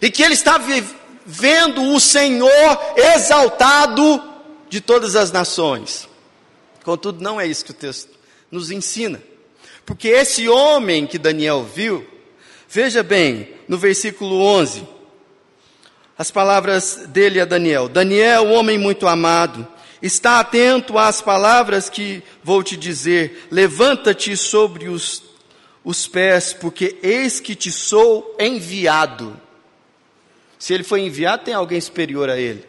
E 0.00 0.10
que 0.10 0.22
ele 0.22 0.34
está 0.34 0.58
vendo 1.24 1.92
o 1.92 2.00
Senhor 2.00 2.94
exaltado 2.96 4.22
de 4.68 4.80
todas 4.80 5.16
as 5.16 5.30
nações. 5.30 6.08
Contudo, 6.84 7.22
não 7.22 7.40
é 7.40 7.46
isso 7.46 7.64
que 7.64 7.70
o 7.70 7.74
texto 7.74 8.10
nos 8.50 8.70
ensina. 8.70 9.22
Porque 9.84 10.08
esse 10.08 10.48
homem 10.48 11.06
que 11.06 11.18
Daniel 11.18 11.64
viu, 11.64 12.06
veja 12.68 13.02
bem, 13.02 13.50
no 13.68 13.76
versículo 13.76 14.40
11, 14.40 14.86
as 16.16 16.30
palavras 16.30 17.06
dele 17.08 17.40
a 17.40 17.44
Daniel: 17.44 17.88
Daniel, 17.88 18.50
homem 18.50 18.78
muito 18.78 19.06
amado, 19.08 19.66
está 20.00 20.40
atento 20.40 20.98
às 20.98 21.20
palavras 21.20 21.90
que 21.90 22.22
vou 22.42 22.62
te 22.62 22.76
dizer, 22.76 23.48
levanta-te 23.50 24.36
sobre 24.36 24.88
os, 24.88 25.22
os 25.84 26.06
pés, 26.06 26.52
porque 26.52 26.96
eis 27.02 27.40
que 27.40 27.54
te 27.54 27.72
sou 27.72 28.36
enviado. 28.38 29.40
Se 30.62 30.72
ele 30.72 30.84
foi 30.84 31.00
enviado, 31.00 31.42
tem 31.42 31.54
alguém 31.54 31.80
superior 31.80 32.30
a 32.30 32.38
ele. 32.38 32.64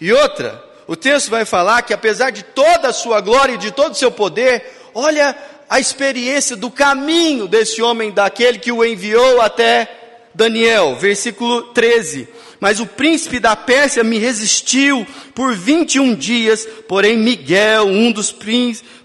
E 0.00 0.12
outra, 0.12 0.64
o 0.86 0.94
texto 0.94 1.28
vai 1.28 1.44
falar 1.44 1.82
que 1.82 1.92
apesar 1.92 2.30
de 2.30 2.44
toda 2.44 2.90
a 2.90 2.92
sua 2.92 3.20
glória 3.20 3.54
e 3.54 3.58
de 3.58 3.72
todo 3.72 3.90
o 3.90 3.96
seu 3.96 4.12
poder, 4.12 4.64
olha 4.94 5.36
a 5.68 5.80
experiência 5.80 6.54
do 6.54 6.70
caminho 6.70 7.48
desse 7.48 7.82
homem, 7.82 8.12
daquele 8.12 8.60
que 8.60 8.70
o 8.70 8.84
enviou 8.84 9.40
até 9.40 10.28
Daniel, 10.32 10.94
versículo 10.94 11.72
13. 11.72 12.28
Mas 12.60 12.78
o 12.78 12.86
príncipe 12.86 13.40
da 13.40 13.56
Pérsia 13.56 14.04
me 14.04 14.18
resistiu 14.18 15.04
por 15.34 15.56
21 15.56 16.14
dias, 16.14 16.68
porém 16.86 17.18
Miguel, 17.18 17.88
um 17.88 18.12
dos 18.12 18.32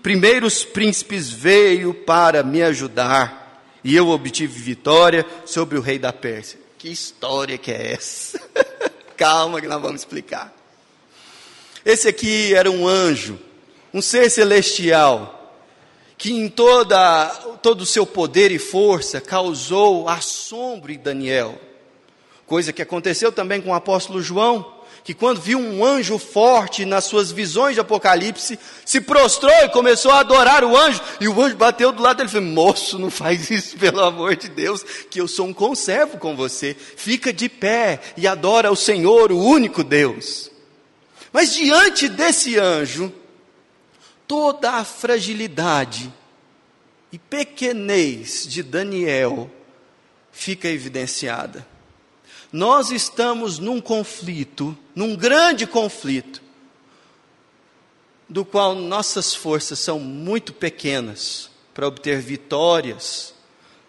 primeiros 0.03 0.63
príncipes, 0.63 1.31
veio 1.31 1.95
para 1.95 2.43
me 2.43 2.61
ajudar. 2.61 3.65
E 3.83 3.95
eu 3.95 4.07
obtive 4.09 4.61
vitória 4.61 5.25
sobre 5.47 5.79
o 5.79 5.81
rei 5.81 5.97
da 5.97 6.13
Pérsia. 6.13 6.58
Que 6.79 6.87
história 6.87 7.57
que 7.57 7.73
é 7.73 7.91
essa? 7.91 8.39
Calma 9.17 9.59
que 9.59 9.67
nós 9.67 9.81
vamos 9.81 9.99
explicar. 9.99 10.55
Esse 11.83 12.07
aqui 12.07 12.55
era 12.55 12.71
um 12.71 12.87
anjo, 12.87 13.37
um 13.93 14.01
ser 14.01 14.29
celestial, 14.29 15.61
que 16.17 16.31
em 16.31 16.47
toda, 16.47 17.27
todo 17.61 17.81
o 17.81 17.85
seu 17.85 18.07
poder 18.07 18.49
e 18.49 18.57
força 18.57 19.19
causou 19.19 20.07
assombro 20.07 20.89
em 20.89 20.97
Daniel. 20.97 21.59
Coisa 22.45 22.71
que 22.71 22.81
aconteceu 22.81 23.29
também 23.29 23.61
com 23.61 23.71
o 23.71 23.75
apóstolo 23.75 24.21
João, 24.21 24.78
que 25.03 25.13
quando 25.13 25.41
viu 25.41 25.59
um 25.59 25.83
anjo 25.83 26.17
forte 26.17 26.85
nas 26.85 27.05
suas 27.05 27.31
visões 27.31 27.75
de 27.75 27.81
Apocalipse, 27.81 28.59
se 28.85 29.01
prostrou 29.01 29.53
e 29.63 29.69
começou 29.69 30.11
a 30.11 30.19
adorar 30.19 30.63
o 30.63 30.77
anjo, 30.77 31.01
e 31.19 31.27
o 31.27 31.41
anjo 31.41 31.55
bateu 31.55 31.91
do 31.91 32.01
lado 32.01 32.17
dele 32.17 32.29
e 32.29 32.31
falou: 32.31 32.47
Moço, 32.47 32.99
não 32.99 33.09
faz 33.09 33.49
isso, 33.51 33.77
pelo 33.77 34.01
amor 34.01 34.35
de 34.35 34.49
Deus, 34.49 34.83
que 35.09 35.19
eu 35.19 35.27
sou 35.27 35.47
um 35.47 35.53
conservo 35.53 36.17
com 36.17 36.35
você. 36.35 36.75
Fica 36.75 37.33
de 37.33 37.49
pé 37.49 37.99
e 38.17 38.27
adora 38.27 38.71
o 38.71 38.75
Senhor, 38.75 39.31
o 39.31 39.43
único 39.43 39.83
Deus. 39.83 40.51
Mas 41.31 41.53
diante 41.53 42.07
desse 42.07 42.57
anjo, 42.57 43.13
toda 44.27 44.73
a 44.73 44.83
fragilidade 44.83 46.11
e 47.11 47.17
pequenez 47.17 48.45
de 48.47 48.61
Daniel 48.61 49.49
fica 50.31 50.67
evidenciada. 50.67 51.65
Nós 52.51 52.91
estamos 52.91 53.59
num 53.59 53.79
conflito, 53.79 54.77
num 54.95 55.15
grande 55.15 55.67
conflito, 55.67 56.41
do 58.27 58.43
qual 58.43 58.75
nossas 58.75 59.33
forças 59.35 59.79
são 59.79 59.99
muito 59.99 60.53
pequenas 60.53 61.49
para 61.73 61.87
obter 61.87 62.19
vitórias 62.19 63.33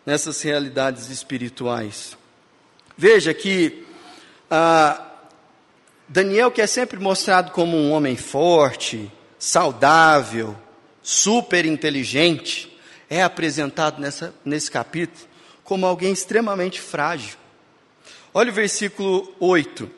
nessas 0.05 0.41
realidades 0.43 1.11
espirituais. 1.11 2.17
Veja 2.97 3.33
que 3.33 3.87
ah, 4.51 5.07
Daniel, 6.09 6.51
que 6.51 6.61
é 6.61 6.67
sempre 6.67 6.99
mostrado 6.99 7.53
como 7.53 7.77
um 7.77 7.93
homem 7.93 8.17
forte, 8.17 9.11
saudável, 9.39 10.57
super 11.03 11.65
inteligente, 11.65 12.77
é 13.09 13.23
apresentado 13.23 14.01
nessa, 14.01 14.35
nesse 14.45 14.71
capítulo 14.71 15.31
como 15.63 15.87
alguém 15.87 16.13
extremamente 16.13 16.81
frágil. 16.81 17.40
Olha 18.33 18.51
o 18.51 18.55
versículo 18.55 19.33
8. 19.41 19.91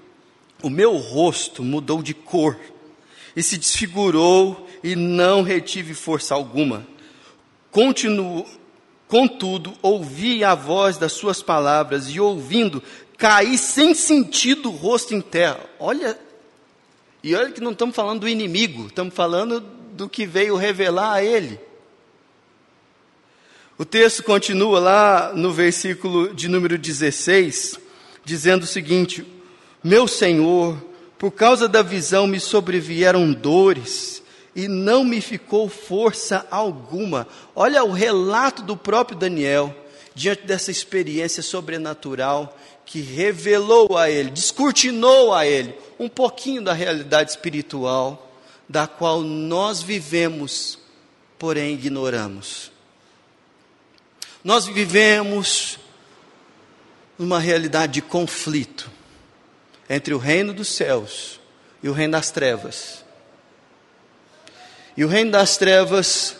O 0.62 0.70
meu 0.70 0.96
rosto 0.96 1.62
mudou 1.62 2.02
de 2.02 2.14
cor 2.14 2.58
e 3.36 3.42
se 3.42 3.58
desfigurou 3.58 4.68
e 4.82 4.96
não 4.96 5.42
retive 5.42 5.92
força 5.94 6.34
alguma. 6.34 6.86
Continuo, 7.70 8.46
contudo, 9.08 9.74
ouvi 9.82 10.44
a 10.44 10.54
voz 10.54 10.96
das 10.96 11.12
suas 11.12 11.42
palavras 11.42 12.08
e 12.08 12.20
ouvindo, 12.20 12.82
cair 13.18 13.58
sem 13.58 13.94
sentido 13.94 14.70
o 14.70 14.76
rosto 14.76 15.14
em 15.14 15.20
terra. 15.20 15.60
Olha, 15.78 16.18
e 17.22 17.34
olha 17.34 17.52
que 17.52 17.60
não 17.60 17.72
estamos 17.72 17.94
falando 17.94 18.20
do 18.20 18.28
inimigo, 18.28 18.86
estamos 18.86 19.14
falando 19.14 19.60
do 19.60 20.08
que 20.08 20.26
veio 20.26 20.56
revelar 20.56 21.14
a 21.14 21.24
ele. 21.24 21.60
O 23.78 23.84
texto 23.84 24.22
continua 24.22 24.78
lá 24.78 25.32
no 25.34 25.52
versículo 25.52 26.34
de 26.34 26.48
número 26.48 26.78
16, 26.78 27.78
dizendo 28.24 28.62
o 28.62 28.66
seguinte: 28.66 29.26
Meu 29.82 30.06
Senhor, 30.06 30.76
por 31.18 31.30
causa 31.30 31.68
da 31.68 31.82
visão 31.82 32.26
me 32.26 32.40
sobrevieram 32.40 33.32
dores 33.32 34.22
e 34.54 34.68
não 34.68 35.04
me 35.04 35.20
ficou 35.20 35.68
força 35.68 36.46
alguma. 36.50 37.26
Olha 37.54 37.84
o 37.84 37.92
relato 37.92 38.62
do 38.62 38.76
próprio 38.76 39.18
Daniel 39.18 39.74
diante 40.14 40.42
dessa 40.46 40.70
experiência 40.70 41.42
sobrenatural 41.42 42.58
que 42.84 43.00
revelou 43.00 43.96
a 43.96 44.10
ele, 44.10 44.30
descortinou 44.30 45.32
a 45.32 45.46
ele 45.46 45.74
um 45.98 46.08
pouquinho 46.08 46.60
da 46.60 46.72
realidade 46.72 47.30
espiritual 47.30 48.30
da 48.68 48.86
qual 48.86 49.20
nós 49.20 49.82
vivemos, 49.82 50.78
porém 51.38 51.74
ignoramos. 51.74 52.70
Nós 54.42 54.66
vivemos 54.66 55.78
numa 57.18 57.38
realidade 57.38 57.94
de 57.94 58.02
conflito 58.02 58.90
entre 59.88 60.14
o 60.14 60.18
reino 60.18 60.52
dos 60.52 60.68
céus 60.68 61.40
e 61.82 61.88
o 61.88 61.92
reino 61.92 62.12
das 62.12 62.30
trevas. 62.30 63.04
E 64.96 65.04
o 65.04 65.08
reino 65.08 65.30
das 65.30 65.56
trevas, 65.56 66.36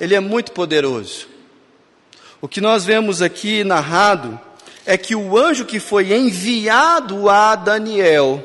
ele 0.00 0.14
é 0.14 0.20
muito 0.20 0.52
poderoso. 0.52 1.28
O 2.40 2.48
que 2.48 2.60
nós 2.60 2.84
vemos 2.84 3.20
aqui 3.20 3.64
narrado 3.64 4.40
é 4.86 4.96
que 4.96 5.14
o 5.14 5.36
anjo 5.36 5.64
que 5.64 5.78
foi 5.78 6.12
enviado 6.12 7.28
a 7.28 7.54
Daniel 7.54 8.42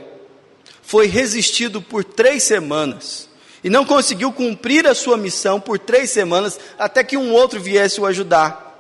foi 0.81 1.07
resistido 1.07 1.81
por 1.81 2.03
três 2.03 2.43
semanas 2.43 3.29
e 3.63 3.69
não 3.69 3.83
conseguiu 3.85 4.31
cumprir 4.31 4.85
a 4.85 4.93
sua 4.93 5.17
missão 5.17 5.59
por 5.59 5.79
três 5.79 6.11
semanas 6.11 6.59
até 6.77 7.03
que 7.03 7.17
um 7.17 7.33
outro 7.33 7.59
viesse 7.59 7.99
o 7.99 8.05
ajudar. 8.05 8.74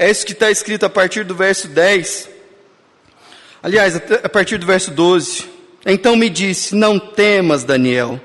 É 0.00 0.10
isso 0.10 0.24
que 0.24 0.32
está 0.32 0.50
escrito 0.50 0.86
a 0.86 0.88
partir 0.88 1.24
do 1.24 1.34
verso 1.34 1.68
10. 1.68 2.30
Aliás, 3.62 3.96
a 3.96 4.28
partir 4.30 4.56
do 4.56 4.64
verso 4.64 4.90
12. 4.90 5.46
Então 5.84 6.16
me 6.16 6.30
disse: 6.30 6.74
Não 6.74 6.98
temas, 6.98 7.64
Daniel 7.64 8.18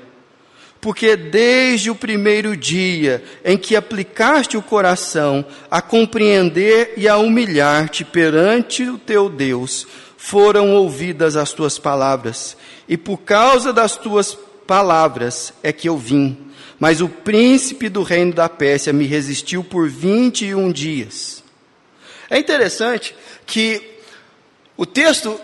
porque 0.78 1.16
desde 1.16 1.90
o 1.90 1.96
primeiro 1.96 2.56
dia 2.56 3.24
em 3.44 3.58
que 3.58 3.74
aplicaste 3.74 4.56
o 4.56 4.62
coração 4.62 5.44
a 5.68 5.82
compreender 5.82 6.94
e 6.96 7.08
a 7.08 7.16
humilhar-te 7.16 8.04
perante 8.04 8.84
o 8.84 8.96
teu 8.96 9.28
Deus, 9.28 9.84
foram 10.16 10.76
ouvidas 10.76 11.34
as 11.34 11.52
tuas 11.52 11.76
palavras, 11.76 12.56
e 12.88 12.96
por 12.96 13.18
causa 13.18 13.72
das 13.72 13.96
tuas 13.96 14.38
palavras 14.64 15.52
é 15.60 15.72
que 15.72 15.88
eu 15.88 15.98
vim. 15.98 16.38
Mas 16.78 17.00
o 17.00 17.08
príncipe 17.08 17.88
do 17.88 18.04
reino 18.04 18.32
da 18.32 18.48
Pérsia 18.48 18.92
me 18.92 19.06
resistiu 19.06 19.64
por 19.64 19.88
vinte 19.88 20.44
e 20.44 20.54
um 20.54 20.70
dias. 20.70 21.42
É 22.28 22.38
interessante 22.38 23.14
que 23.46 23.80
o 24.76 24.84
texto 24.84 25.40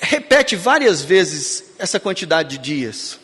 repete 0.00 0.56
várias 0.56 1.02
vezes 1.02 1.64
essa 1.78 1.98
quantidade 1.98 2.56
de 2.56 2.58
dias. 2.58 3.18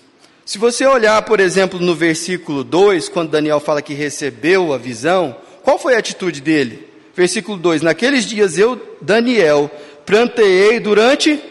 Se 0.44 0.58
você 0.58 0.86
olhar, 0.86 1.22
por 1.22 1.40
exemplo, 1.40 1.80
no 1.80 1.94
versículo 1.94 2.62
2, 2.62 3.08
quando 3.08 3.30
Daniel 3.30 3.60
fala 3.60 3.82
que 3.82 3.94
recebeu 3.94 4.72
a 4.72 4.78
visão, 4.78 5.36
qual 5.62 5.78
foi 5.78 5.94
a 5.94 5.98
atitude 5.98 6.40
dele? 6.40 6.88
Versículo 7.14 7.56
2: 7.58 7.82
Naqueles 7.82 8.24
dias 8.24 8.58
eu, 8.58 8.80
Daniel, 9.00 9.70
planteei 10.04 10.78
durante 10.78 11.42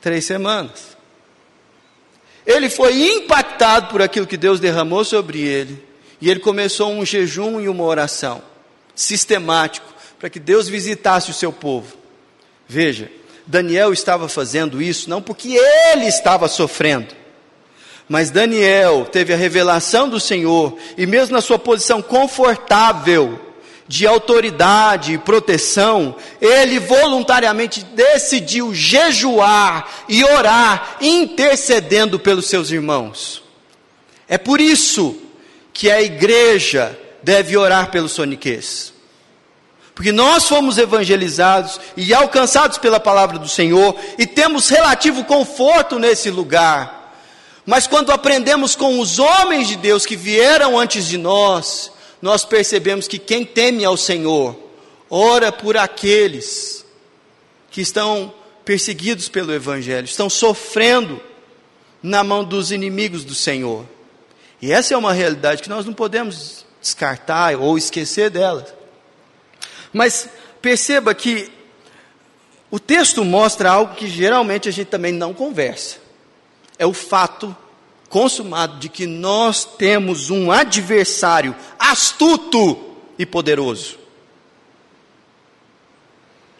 três 0.00 0.24
semanas. 0.24 0.96
Ele 2.46 2.68
foi 2.68 3.02
impactado 3.16 3.88
por 3.88 4.02
aquilo 4.02 4.26
que 4.26 4.36
Deus 4.36 4.60
derramou 4.60 5.04
sobre 5.04 5.40
ele, 5.40 5.82
e 6.20 6.30
ele 6.30 6.40
começou 6.40 6.92
um 6.92 7.04
jejum 7.04 7.60
e 7.60 7.68
uma 7.68 7.84
oração 7.84 8.42
sistemático 8.94 9.93
para 10.24 10.30
que 10.30 10.40
Deus 10.40 10.70
visitasse 10.70 11.30
o 11.30 11.34
seu 11.34 11.52
povo. 11.52 11.98
Veja, 12.66 13.10
Daniel 13.46 13.92
estava 13.92 14.26
fazendo 14.26 14.80
isso 14.80 15.10
não 15.10 15.20
porque 15.20 15.50
ele 15.50 16.06
estava 16.06 16.48
sofrendo, 16.48 17.14
mas 18.08 18.30
Daniel 18.30 19.04
teve 19.04 19.34
a 19.34 19.36
revelação 19.36 20.08
do 20.08 20.18
Senhor, 20.18 20.78
e 20.96 21.04
mesmo 21.04 21.34
na 21.34 21.42
sua 21.42 21.58
posição 21.58 22.00
confortável, 22.00 23.38
de 23.86 24.06
autoridade 24.06 25.12
e 25.12 25.18
proteção, 25.18 26.16
ele 26.40 26.78
voluntariamente 26.78 27.84
decidiu 27.84 28.74
jejuar 28.74 30.06
e 30.08 30.24
orar, 30.24 30.96
intercedendo 31.02 32.18
pelos 32.18 32.46
seus 32.46 32.70
irmãos. 32.70 33.42
É 34.26 34.38
por 34.38 34.58
isso 34.58 35.18
que 35.70 35.90
a 35.90 36.00
igreja 36.00 36.98
deve 37.22 37.58
orar 37.58 37.90
pelos 37.90 38.12
soniquês. 38.12 38.93
Porque 39.94 40.10
nós 40.10 40.48
fomos 40.48 40.76
evangelizados 40.76 41.80
e 41.96 42.12
alcançados 42.12 42.78
pela 42.78 42.98
palavra 42.98 43.38
do 43.38 43.48
Senhor 43.48 43.94
e 44.18 44.26
temos 44.26 44.68
relativo 44.68 45.24
conforto 45.24 45.98
nesse 45.98 46.30
lugar. 46.30 47.14
Mas 47.64 47.86
quando 47.86 48.10
aprendemos 48.10 48.74
com 48.74 48.98
os 48.98 49.18
homens 49.18 49.68
de 49.68 49.76
Deus 49.76 50.04
que 50.04 50.16
vieram 50.16 50.78
antes 50.78 51.06
de 51.06 51.16
nós, 51.16 51.92
nós 52.20 52.44
percebemos 52.44 53.06
que 53.06 53.18
quem 53.18 53.44
teme 53.44 53.84
ao 53.84 53.96
Senhor, 53.96 54.58
ora 55.08 55.52
por 55.52 55.76
aqueles 55.76 56.84
que 57.70 57.80
estão 57.80 58.34
perseguidos 58.64 59.28
pelo 59.28 59.54
Evangelho, 59.54 60.04
estão 60.04 60.28
sofrendo 60.28 61.20
na 62.02 62.24
mão 62.24 62.44
dos 62.44 62.72
inimigos 62.72 63.24
do 63.24 63.34
Senhor. 63.34 63.86
E 64.60 64.72
essa 64.72 64.92
é 64.92 64.96
uma 64.96 65.12
realidade 65.12 65.62
que 65.62 65.68
nós 65.68 65.86
não 65.86 65.92
podemos 65.92 66.66
descartar 66.80 67.56
ou 67.56 67.78
esquecer 67.78 68.28
dela. 68.28 68.66
Mas 69.94 70.28
perceba 70.60 71.14
que 71.14 71.50
o 72.68 72.80
texto 72.80 73.24
mostra 73.24 73.70
algo 73.70 73.94
que 73.94 74.08
geralmente 74.08 74.68
a 74.68 74.72
gente 74.72 74.88
também 74.88 75.12
não 75.12 75.32
conversa. 75.32 75.98
É 76.76 76.84
o 76.84 76.92
fato 76.92 77.56
consumado 78.08 78.78
de 78.78 78.88
que 78.88 79.06
nós 79.06 79.64
temos 79.64 80.30
um 80.30 80.50
adversário 80.50 81.54
astuto 81.78 82.96
e 83.16 83.24
poderoso. 83.24 83.96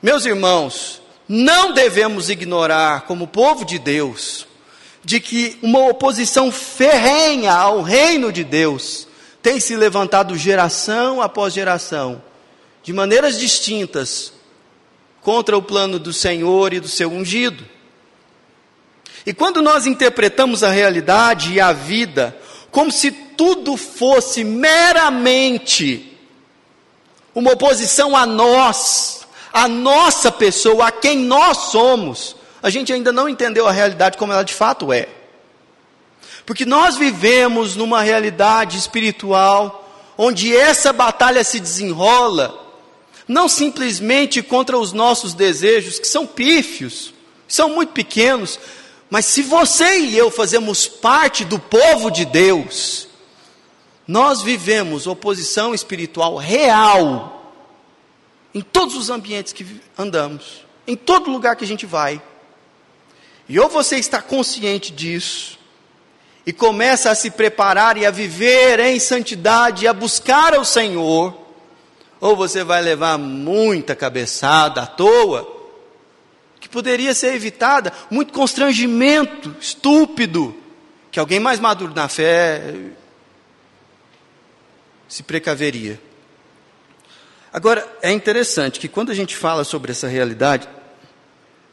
Meus 0.01 0.25
irmãos, 0.25 1.03
não 1.29 1.73
devemos 1.73 2.31
ignorar, 2.31 3.03
como 3.03 3.27
povo 3.27 3.65
de 3.65 3.81
Deus, 3.81 4.47
de 5.03 5.19
que 5.19 5.59
uma 5.61 5.89
oposição 5.89 6.53
ferrenha 6.53 7.53
ao 7.53 7.83
reino 7.83 8.31
de 8.31 8.45
Deus 8.45 9.09
tem 9.43 9.59
se 9.59 9.75
levantado 9.75 10.37
geração 10.37 11.21
após 11.21 11.53
geração, 11.53 12.23
de 12.85 12.93
maneiras 12.93 13.39
distintas, 13.41 14.33
contra 15.23 15.57
o 15.57 15.63
plano 15.63 15.99
do 15.99 16.13
Senhor 16.13 16.75
e 16.75 16.79
do 16.79 16.87
seu 16.87 17.11
ungido. 17.11 17.65
E 19.25 19.33
quando 19.33 19.63
nós 19.63 19.87
interpretamos 19.87 20.63
a 20.63 20.69
realidade 20.71 21.55
e 21.55 21.61
a 21.61 21.73
vida 21.73 22.39
como 22.71 22.91
se 22.93 23.11
tudo 23.11 23.77
fosse 23.77 24.45
meramente 24.45 26.13
uma 27.35 27.53
oposição 27.53 28.17
a 28.17 28.27
nós, 28.27 29.27
a 29.53 29.69
nossa 29.69 30.31
pessoa, 30.31 30.89
a 30.89 30.93
quem 30.93 31.19
nós 31.19 31.71
somos, 31.71 32.37
a 32.61 32.69
gente 32.69 32.93
ainda 32.93 33.13
não 33.13 33.29
entendeu 33.29 33.67
a 33.67 33.73
realidade 33.73 34.19
como 34.19 34.33
ela 34.33 34.43
de 34.43 34.53
fato 34.53 34.93
é. 34.93 35.09
Porque 36.45 36.67
nós 36.67 36.97
vivemos 36.97 37.77
numa 37.77 38.03
realidade 38.03 38.77
espiritual 38.77 39.89
onde 40.19 40.55
essa 40.55 40.93
batalha 40.93 41.43
se 41.45 41.61
desenrola 41.61 42.64
não 43.27 43.49
simplesmente 43.49 44.43
contra 44.43 44.79
os 44.79 44.93
nossos 44.93 45.35
desejos, 45.35 45.99
que 45.99 46.07
são 46.07 46.27
pífios, 46.27 47.15
são 47.49 47.69
muito 47.71 47.93
pequenos, 47.93 48.59
mas 49.09 49.27
se 49.27 49.43
você 49.43 49.99
e 50.01 50.17
eu 50.17 50.31
fazemos 50.31 50.87
parte 50.87 51.45
do 51.45 51.59
povo 51.59 52.11
de 52.11 52.25
Deus, 52.25 53.09
nós 54.07 54.43
vivemos 54.43 55.07
oposição 55.07 55.75
espiritual 55.75 56.37
real 56.37 57.53
em 58.55 58.61
todos 58.61 58.97
os 58.97 59.11
ambientes 59.11 59.53
que 59.53 59.67
andamos, 59.97 60.65
em 60.87 60.97
todo 60.97 61.31
lugar 61.31 61.57
que 61.57 61.65
a 61.65 61.67
gente 61.67 61.87
vai. 61.87 62.21
E 63.49 63.59
ou 63.59 63.69
você 63.69 63.97
está 63.97 64.23
consciente 64.23 64.93
disso, 64.93 65.59
e 66.47 66.53
começa 66.53 67.11
a 67.11 67.15
se 67.15 67.31
preparar 67.31 67.97
e 67.97 68.05
a 68.05 68.11
viver 68.11 68.79
em 68.81 68.99
santidade 69.01 69.85
e 69.85 69.89
a 69.89 69.93
buscar 69.93 70.59
o 70.59 70.65
Senhor, 70.65 71.44
ou 72.21 72.37
você 72.37 72.65
vai 72.65 72.83
levar 72.83 73.19
muita 73.19 73.95
cabeçada 73.95 74.83
à 74.83 74.87
toa, 74.87 75.53
que 76.61 76.69
poderia 76.69 77.15
ser 77.15 77.35
evitada, 77.35 77.93
muito 78.11 78.33
constrangimento 78.33 79.55
estúpido, 79.61 80.57
que 81.11 81.21
alguém 81.21 81.39
mais 81.39 81.61
maduro 81.61 81.93
na 81.95 82.09
fé 82.09 82.75
se 85.09 85.23
precaveria. 85.23 86.01
Agora, 87.53 87.87
é 88.03 88.11
interessante 88.11 88.81
que 88.81 88.89
quando 88.89 89.13
a 89.13 89.15
gente 89.15 89.37
fala 89.37 89.63
sobre 89.63 89.93
essa 89.93 90.09
realidade, 90.09 90.69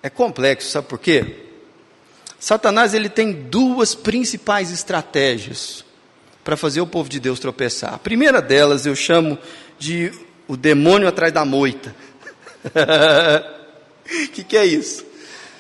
é 0.03 0.09
complexo, 0.09 0.69
sabe 0.69 0.87
por 0.87 0.99
quê? 0.99 1.47
Satanás 2.39 2.93
ele 2.93 3.09
tem 3.09 3.31
duas 3.31 3.95
principais 3.95 4.71
estratégias 4.71 5.85
para 6.43 6.57
fazer 6.57 6.81
o 6.81 6.87
povo 6.87 7.07
de 7.07 7.19
Deus 7.19 7.39
tropeçar. 7.39 7.93
A 7.93 7.99
primeira 7.99 8.41
delas 8.41 8.85
eu 8.85 8.95
chamo 8.95 9.37
de 9.79 10.11
o 10.51 10.57
demônio 10.57 11.07
atrás 11.07 11.31
da 11.31 11.45
moita. 11.45 11.95
O 12.65 14.27
que, 14.33 14.43
que 14.43 14.57
é 14.57 14.65
isso? 14.65 15.05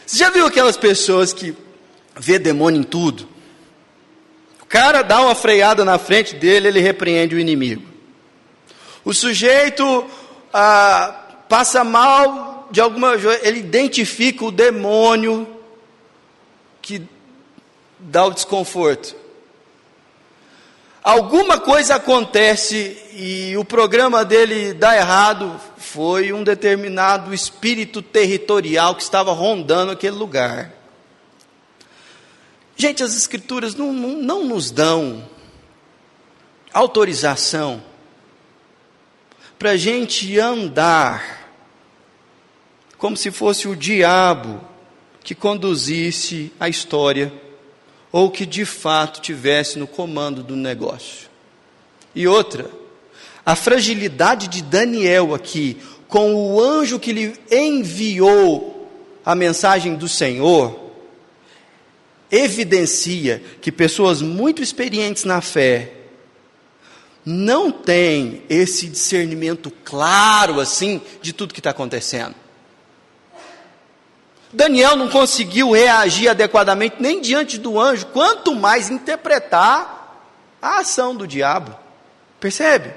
Você 0.05 0.17
já 0.17 0.29
viu 0.29 0.45
aquelas 0.45 0.75
pessoas 0.75 1.31
que 1.31 1.55
vê 2.19 2.37
demônio 2.37 2.81
em 2.81 2.83
tudo? 2.83 3.25
O 4.61 4.65
cara 4.65 5.01
dá 5.01 5.21
uma 5.21 5.33
freada 5.33 5.85
na 5.85 5.97
frente 5.97 6.35
dele, 6.35 6.67
ele 6.67 6.81
repreende 6.81 7.33
o 7.33 7.39
inimigo. 7.39 7.83
O 9.05 9.13
sujeito 9.13 10.05
ah, 10.53 11.45
passa 11.47 11.85
mal 11.85 12.67
de 12.69 12.81
alguma 12.81 13.13
ele 13.43 13.59
identifica 13.59 14.43
o 14.43 14.51
demônio 14.51 15.47
que 16.81 17.01
dá 17.97 18.25
o 18.25 18.31
desconforto. 18.33 19.15
Alguma 21.03 21.59
coisa 21.59 21.95
acontece 21.95 22.95
e 23.13 23.57
o 23.57 23.65
programa 23.65 24.23
dele 24.23 24.71
dá 24.71 24.95
errado, 24.95 25.59
foi 25.75 26.31
um 26.31 26.43
determinado 26.43 27.33
espírito 27.33 28.03
territorial 28.03 28.93
que 28.93 29.01
estava 29.01 29.31
rondando 29.31 29.91
aquele 29.91 30.15
lugar. 30.15 30.71
Gente, 32.77 33.01
as 33.01 33.15
escrituras 33.15 33.73
não, 33.73 33.91
não, 33.91 34.09
não 34.09 34.45
nos 34.45 34.69
dão 34.69 35.27
autorização 36.71 37.83
para 39.57 39.71
a 39.71 39.77
gente 39.77 40.39
andar 40.39 41.49
como 42.97 43.17
se 43.17 43.31
fosse 43.31 43.67
o 43.67 43.75
diabo 43.75 44.61
que 45.23 45.33
conduzisse 45.33 46.53
a 46.59 46.69
história 46.69 47.33
ou 48.11 48.29
que 48.29 48.45
de 48.45 48.65
fato 48.65 49.21
tivesse 49.21 49.79
no 49.79 49.87
comando 49.87 50.43
do 50.43 50.55
negócio. 50.55 51.29
E 52.13 52.27
outra, 52.27 52.69
a 53.45 53.55
fragilidade 53.55 54.47
de 54.47 54.61
Daniel 54.61 55.33
aqui, 55.33 55.77
com 56.07 56.35
o 56.35 56.61
anjo 56.61 56.99
que 56.99 57.13
lhe 57.13 57.33
enviou 57.49 58.89
a 59.25 59.33
mensagem 59.33 59.95
do 59.95 60.09
Senhor, 60.09 60.91
evidencia 62.29 63.41
que 63.61 63.71
pessoas 63.71 64.21
muito 64.21 64.61
experientes 64.61 65.23
na 65.23 65.41
fé 65.41 65.93
não 67.25 67.71
têm 67.71 68.41
esse 68.49 68.87
discernimento 68.87 69.71
claro 69.83 70.59
assim 70.59 71.01
de 71.21 71.33
tudo 71.33 71.53
que 71.53 71.59
está 71.59 71.69
acontecendo. 71.69 72.35
Daniel 74.53 74.95
não 74.95 75.09
conseguiu 75.09 75.71
reagir 75.71 76.27
adequadamente 76.27 76.97
nem 76.99 77.21
diante 77.21 77.57
do 77.57 77.79
anjo, 77.79 78.07
quanto 78.07 78.53
mais 78.53 78.89
interpretar 78.89 80.25
a 80.61 80.79
ação 80.79 81.15
do 81.15 81.25
diabo. 81.25 81.75
Percebe? 82.39 82.93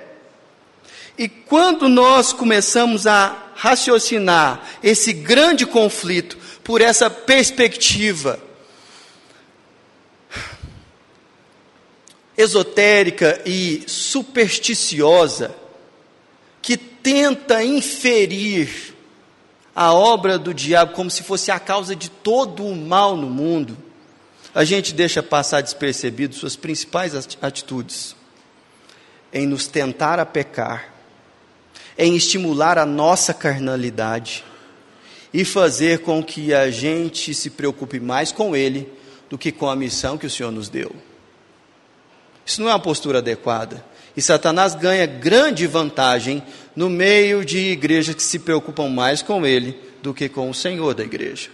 E 1.17 1.29
quando 1.29 1.88
nós 1.88 2.33
começamos 2.33 3.07
a 3.07 3.37
raciocinar 3.55 4.62
esse 4.83 5.12
grande 5.12 5.64
conflito 5.64 6.37
por 6.64 6.81
essa 6.81 7.09
perspectiva 7.09 8.40
esotérica 12.37 13.40
e 13.47 13.85
supersticiosa, 13.87 15.55
que 16.61 16.77
tenta 16.77 17.62
inferir 17.62 18.93
a 19.75 19.93
obra 19.93 20.39
do 20.39 20.55
diabo 20.55 20.93
como 20.93 21.11
se 21.11 21.23
fosse 21.23 21.51
a 21.51 21.59
causa 21.59 21.97
de 21.97 22.11
todo 22.11 22.65
o 22.65 22.77
mal 22.77 23.17
no 23.17 23.29
mundo, 23.29 23.77
a 24.55 24.63
gente 24.63 24.95
deixa 24.95 25.23
passar 25.23 25.61
despercebido 25.61 26.35
suas 26.35 26.55
principais 26.55 27.15
atitudes 27.43 28.15
em 29.33 29.47
nos 29.47 29.67
tentar 29.67 30.21
a 30.21 30.25
pecar, 30.27 30.95
em 31.99 32.15
estimular 32.15 32.79
a 32.79 32.87
nossa 32.87 33.35
carnalidade 33.35 34.45
e 35.33 35.45
fazer 35.45 36.01
com 36.01 36.23
que 36.23 36.55
a 36.55 36.71
gente 36.71 37.35
se 37.35 37.51
preocupe 37.51 37.99
mais 37.99 38.31
com 38.31 38.55
ele 38.55 38.89
do 39.29 39.37
que 39.37 39.51
com 39.51 39.69
a 39.69 39.75
missão 39.75 40.17
que 40.17 40.27
o 40.27 40.31
Senhor 40.31 40.53
nos 40.53 40.69
deu. 40.69 40.95
Isso 42.47 42.61
não 42.61 42.69
é 42.69 42.73
uma 42.73 42.79
postura 42.79 43.19
adequada. 43.19 43.85
E 44.16 44.22
Satanás 44.22 44.74
ganha 44.74 45.07
grande 45.07 45.66
vantagem 45.66 46.42
no 46.77 46.88
meio 46.88 47.44
de 47.44 47.59
igrejas 47.59 48.14
que 48.14 48.22
se 48.22 48.38
preocupam 48.38 48.88
mais 48.88 49.22
com 49.22 49.44
ele 49.44 49.79
do 50.03 50.14
que 50.14 50.29
com 50.29 50.48
o 50.48 50.55
Senhor 50.55 50.94
da 50.94 51.03
igreja. 51.03 51.50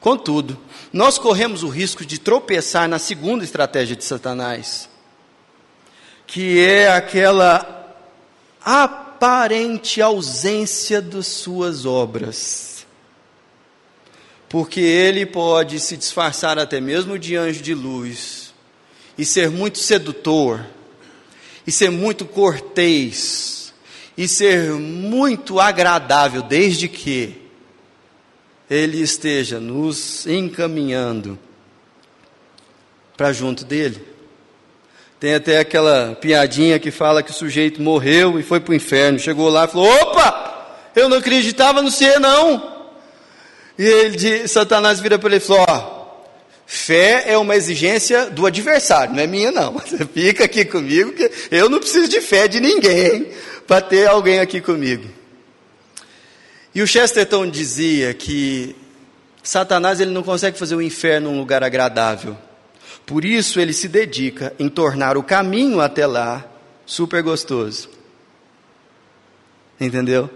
Contudo, 0.00 0.58
nós 0.92 1.18
corremos 1.18 1.62
o 1.62 1.68
risco 1.68 2.04
de 2.04 2.18
tropeçar 2.18 2.88
na 2.88 2.98
segunda 2.98 3.42
estratégia 3.42 3.96
de 3.96 4.04
Satanás, 4.04 4.88
que 6.26 6.60
é 6.60 6.90
aquela 6.90 7.96
aparente 8.62 10.00
ausência 10.00 11.00
das 11.00 11.26
suas 11.26 11.86
obras. 11.86 12.86
Porque 14.48 14.80
ele 14.80 15.26
pode 15.26 15.80
se 15.80 15.96
disfarçar 15.96 16.58
até 16.58 16.80
mesmo 16.80 17.18
de 17.18 17.34
anjo 17.36 17.62
de 17.62 17.74
luz 17.74 18.54
e 19.16 19.24
ser 19.24 19.50
muito 19.50 19.78
sedutor 19.78 20.64
e 21.66 21.72
ser 21.72 21.90
muito 21.90 22.24
cortês, 22.24 23.72
e 24.16 24.28
ser 24.28 24.72
muito 24.72 25.58
agradável, 25.58 26.42
desde 26.42 26.88
que 26.88 27.34
Ele 28.68 29.00
esteja 29.00 29.58
nos 29.58 30.26
encaminhando 30.26 31.38
para 33.16 33.32
junto 33.32 33.64
dele. 33.64 34.14
Tem 35.18 35.34
até 35.34 35.58
aquela 35.58 36.16
piadinha 36.20 36.78
que 36.78 36.90
fala 36.90 37.22
que 37.22 37.30
o 37.30 37.34
sujeito 37.34 37.80
morreu 37.80 38.38
e 38.38 38.42
foi 38.42 38.60
para 38.60 38.72
o 38.72 38.74
inferno. 38.74 39.18
Chegou 39.18 39.48
lá 39.48 39.64
e 39.64 39.68
falou: 39.68 39.88
opa, 40.02 40.76
eu 40.94 41.08
não 41.08 41.16
acreditava 41.16 41.80
no 41.80 41.90
ser, 41.90 42.20
não. 42.20 42.74
E 43.78 43.84
ele, 43.84 44.46
Satanás 44.48 45.00
vira 45.00 45.18
para 45.18 45.28
ele 45.30 45.36
e 45.36 45.40
falou: 45.40 45.64
ó, 45.68 45.93
fé 46.66 47.24
é 47.26 47.38
uma 47.38 47.56
exigência 47.56 48.30
do 48.30 48.46
adversário, 48.46 49.14
não 49.14 49.22
é 49.22 49.26
minha, 49.26 49.50
não. 49.50 49.72
Você 49.78 50.04
fica 50.06 50.44
aqui 50.44 50.64
comigo, 50.64 51.12
que 51.12 51.30
eu 51.50 51.68
não 51.68 51.78
preciso 51.78 52.08
de 52.08 52.20
fé 52.20 52.48
de 52.48 52.60
ninguém 52.60 53.28
para 53.66 53.80
ter 53.80 54.06
alguém 54.06 54.40
aqui 54.40 54.60
comigo. 54.60 55.08
E 56.74 56.82
o 56.82 56.86
Chesterton 56.86 57.48
dizia 57.48 58.12
que 58.12 58.74
Satanás 59.42 60.00
ele 60.00 60.10
não 60.10 60.22
consegue 60.22 60.58
fazer 60.58 60.74
o 60.74 60.82
inferno 60.82 61.30
um 61.30 61.38
lugar 61.38 61.62
agradável. 61.62 62.36
Por 63.06 63.24
isso 63.24 63.60
ele 63.60 63.72
se 63.72 63.86
dedica 63.86 64.54
em 64.58 64.68
tornar 64.68 65.16
o 65.16 65.22
caminho 65.22 65.80
até 65.80 66.06
lá 66.06 66.44
super 66.86 67.22
gostoso. 67.22 67.90
Entendeu? 69.78 70.30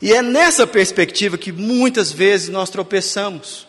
E 0.00 0.12
é 0.12 0.22
nessa 0.22 0.66
perspectiva 0.66 1.36
que 1.36 1.52
muitas 1.52 2.10
vezes 2.10 2.48
nós 2.48 2.70
tropeçamos. 2.70 3.68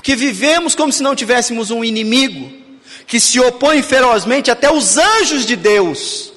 Porque 0.00 0.16
vivemos 0.16 0.74
como 0.74 0.90
se 0.90 1.02
não 1.02 1.14
tivéssemos 1.14 1.70
um 1.70 1.84
inimigo 1.84 2.50
que 3.06 3.20
se 3.20 3.38
opõe 3.38 3.82
ferozmente 3.82 4.50
até 4.50 4.72
os 4.72 4.96
anjos 4.96 5.44
de 5.44 5.54
Deus. 5.54 6.32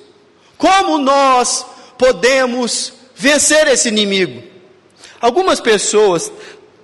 Como 0.57 0.97
nós 0.97 1.65
podemos 1.97 2.91
vencer 3.15 3.69
esse 3.69 3.87
inimigo? 3.87 4.43
Algumas 5.21 5.61
pessoas 5.61 6.29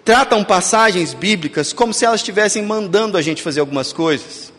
tratam 0.06 0.42
passagens 0.42 1.14
bíblicas 1.14 1.74
como 1.74 1.94
se 1.94 2.06
elas 2.06 2.22
estivessem 2.22 2.64
mandando 2.64 3.18
a 3.18 3.22
gente 3.22 3.42
fazer 3.42 3.60
algumas 3.60 3.92
coisas. 3.92 4.54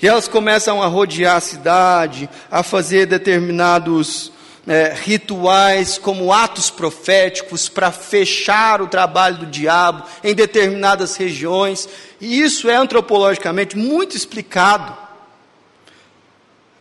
E 0.00 0.08
elas 0.08 0.26
começam 0.26 0.82
a 0.82 0.86
rodear 0.86 1.36
a 1.36 1.40
cidade, 1.40 2.30
a 2.50 2.62
fazer 2.62 3.04
determinados 3.04 4.31
é, 4.66 4.94
rituais 4.94 5.98
como 5.98 6.32
atos 6.32 6.70
proféticos 6.70 7.68
para 7.68 7.90
fechar 7.90 8.80
o 8.80 8.86
trabalho 8.86 9.38
do 9.38 9.46
diabo 9.46 10.04
em 10.22 10.34
determinadas 10.34 11.16
regiões. 11.16 11.88
E 12.20 12.40
isso 12.40 12.68
é 12.68 12.76
antropologicamente 12.76 13.76
muito 13.76 14.16
explicado 14.16 14.96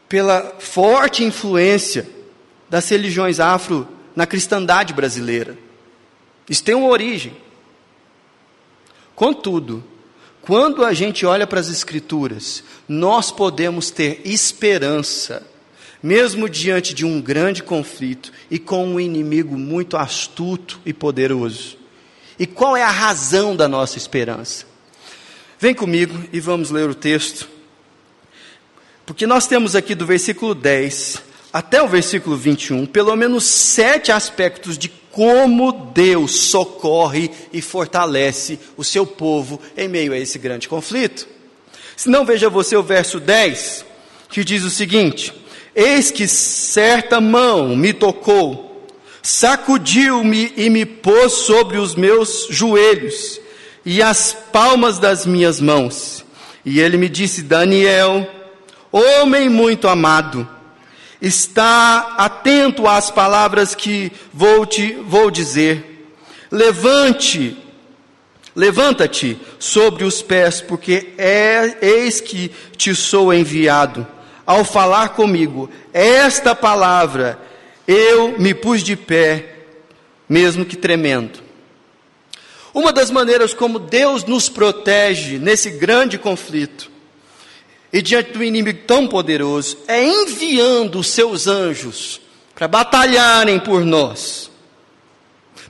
pela 0.07 0.55
forte 0.59 1.23
influência 1.23 2.07
das 2.69 2.87
religiões 2.89 3.39
afro 3.39 3.87
na 4.15 4.27
cristandade 4.27 4.93
brasileira. 4.93 5.57
Isso 6.49 6.63
tem 6.63 6.75
uma 6.75 6.89
origem. 6.89 7.35
Contudo, 9.15 9.83
quando 10.41 10.83
a 10.83 10.93
gente 10.93 11.25
olha 11.25 11.45
para 11.45 11.59
as 11.59 11.69
Escrituras, 11.69 12.63
nós 12.87 13.31
podemos 13.31 13.91
ter 13.91 14.21
esperança, 14.25 15.47
mesmo 16.01 16.49
diante 16.49 16.93
de 16.93 17.05
um 17.05 17.21
grande 17.21 17.61
conflito 17.61 18.31
e 18.49 18.57
com 18.57 18.85
um 18.85 18.99
inimigo 18.99 19.57
muito 19.57 19.97
astuto 19.97 20.79
e 20.85 20.93
poderoso. 20.93 21.77
E 22.39 22.47
qual 22.47 22.75
é 22.75 22.83
a 22.83 22.89
razão 22.89 23.55
da 23.55 23.67
nossa 23.67 23.97
esperança? 23.97 24.65
Vem 25.59 25.75
comigo 25.75 26.23
e 26.33 26.39
vamos 26.39 26.71
ler 26.71 26.89
o 26.89 26.95
texto. 26.95 27.47
Porque 29.05 29.27
nós 29.27 29.45
temos 29.45 29.75
aqui 29.75 29.93
do 29.93 30.05
versículo 30.05 30.55
10 30.55 31.21
até 31.53 31.83
o 31.83 31.87
versículo 31.87 32.37
21, 32.37 32.85
pelo 32.85 33.15
menos 33.15 33.43
sete 33.43 34.11
aspectos 34.11 34.77
de 34.77 34.89
como 35.11 35.71
Deus 35.93 36.31
socorre 36.45 37.29
e 37.51 37.61
fortalece 37.61 38.57
o 38.77 38.83
seu 38.83 39.05
povo 39.05 39.59
em 39.75 39.87
meio 39.87 40.13
a 40.13 40.17
esse 40.17 40.39
grande 40.39 40.69
conflito. 40.69 41.27
Se 41.97 42.09
não, 42.09 42.25
veja 42.25 42.49
você 42.49 42.75
o 42.77 42.81
verso 42.81 43.19
10, 43.19 43.85
que 44.29 44.43
diz 44.43 44.63
o 44.63 44.69
seguinte: 44.69 45.33
Eis 45.75 46.11
que 46.11 46.27
certa 46.27 47.21
mão 47.21 47.75
me 47.75 47.93
tocou, 47.93 48.87
sacudiu-me 49.21 50.53
e 50.57 50.69
me 50.69 50.85
pôs 50.85 51.31
sobre 51.31 51.77
os 51.77 51.95
meus 51.95 52.47
joelhos 52.49 53.39
e 53.85 54.01
as 54.01 54.35
palmas 54.51 54.99
das 54.99 55.25
minhas 55.25 55.61
mãos. 55.61 56.25
E 56.65 56.79
ele 56.79 56.97
me 56.97 57.07
disse: 57.07 57.41
Daniel, 57.41 58.27
homem 58.91 59.49
muito 59.49 59.87
amado, 59.87 60.47
Está 61.21 62.15
atento 62.17 62.87
às 62.87 63.11
palavras 63.11 63.75
que 63.75 64.11
vou 64.33 64.65
te 64.65 64.93
vou 65.05 65.29
dizer. 65.29 66.07
Levante, 66.49 67.55
levanta-te 68.55 69.37
sobre 69.59 70.03
os 70.03 70.23
pés, 70.23 70.61
porque 70.61 71.13
é, 71.19 71.77
eis 71.79 72.19
que 72.19 72.51
te 72.75 72.95
sou 72.95 73.31
enviado. 73.31 74.05
Ao 74.51 74.65
falar 74.65 75.15
comigo 75.15 75.69
esta 75.93 76.53
palavra, 76.53 77.39
eu 77.87 78.37
me 78.37 78.53
pus 78.53 78.83
de 78.83 78.97
pé, 78.97 79.59
mesmo 80.27 80.65
que 80.65 80.75
tremendo. 80.75 81.39
Uma 82.73 82.91
das 82.91 83.09
maneiras 83.09 83.53
como 83.53 83.79
Deus 83.79 84.25
nos 84.25 84.49
protege 84.49 85.39
nesse 85.39 85.69
grande 85.69 86.17
conflito 86.17 86.91
e 87.93 88.01
diante 88.01 88.33
do 88.33 88.43
inimigo 88.43 88.79
tão 88.85 89.07
poderoso, 89.07 89.77
é 89.87 90.03
enviando 90.03 90.99
os 90.99 91.07
seus 91.07 91.47
anjos 91.47 92.19
para 92.53 92.67
batalharem 92.67 93.57
por 93.57 93.85
nós, 93.85 94.51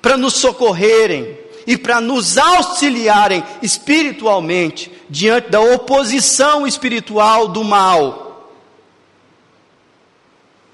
para 0.02 0.18
nos 0.18 0.34
socorrerem 0.34 1.38
e 1.68 1.78
para 1.78 2.02
nos 2.02 2.36
auxiliarem 2.36 3.44
espiritualmente 3.62 4.92
diante 5.08 5.52
da 5.52 5.62
oposição 5.62 6.66
espiritual 6.66 7.48
do 7.48 7.64
mal. 7.64 8.31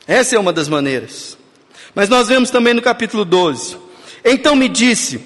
Essa 0.07 0.35
é 0.35 0.39
uma 0.39 0.53
das 0.53 0.69
maneiras. 0.69 1.37
Mas 1.93 2.09
nós 2.09 2.27
vemos 2.27 2.49
também 2.49 2.73
no 2.73 2.81
capítulo 2.81 3.25
12. 3.25 3.77
Então 4.23 4.55
me 4.55 4.69
disse: 4.69 5.21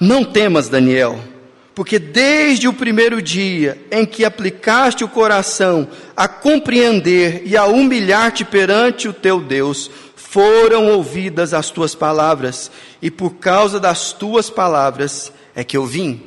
Não 0.00 0.24
temas, 0.24 0.68
Daniel 0.68 1.34
porque 1.74 1.98
desde 1.98 2.68
o 2.68 2.72
primeiro 2.72 3.20
dia 3.20 3.82
em 3.90 4.06
que 4.06 4.24
aplicaste 4.24 5.02
o 5.02 5.08
coração 5.08 5.88
a 6.16 6.28
compreender 6.28 7.42
e 7.44 7.56
a 7.56 7.66
humilhar-te 7.66 8.44
perante 8.44 9.08
o 9.08 9.12
teu 9.12 9.40
Deus, 9.40 9.90
foram 10.14 10.86
ouvidas 10.86 11.52
as 11.52 11.70
tuas 11.70 11.94
palavras, 11.94 12.70
e 13.02 13.10
por 13.10 13.34
causa 13.34 13.80
das 13.80 14.12
tuas 14.12 14.48
palavras 14.48 15.32
é 15.54 15.64
que 15.64 15.76
eu 15.76 15.84
vim. 15.84 16.22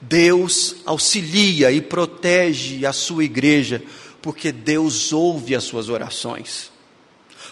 Deus 0.00 0.76
auxilia 0.84 1.70
e 1.70 1.80
protege 1.80 2.84
a 2.84 2.92
sua 2.92 3.24
igreja, 3.24 3.82
porque 4.20 4.52
Deus 4.52 5.12
ouve 5.12 5.54
as 5.54 5.64
suas 5.64 5.88
orações. 5.88 6.70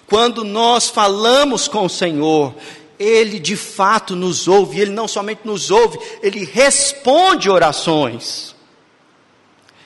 Quando 0.07 0.45
nós 0.45 0.89
falamos 0.89 1.69
com 1.69 1.87
o 1.87 1.91
Senhor 1.91 2.55
ele 2.99 3.39
de 3.39 3.57
fato 3.57 4.17
nos 4.17 4.49
ouve, 4.49 4.81
ele 4.81 4.91
não 4.91 5.07
somente 5.07 5.41
nos 5.45 5.71
ouve, 5.71 5.99
ele 6.23 6.45
responde 6.45 7.51
orações. 7.51 8.55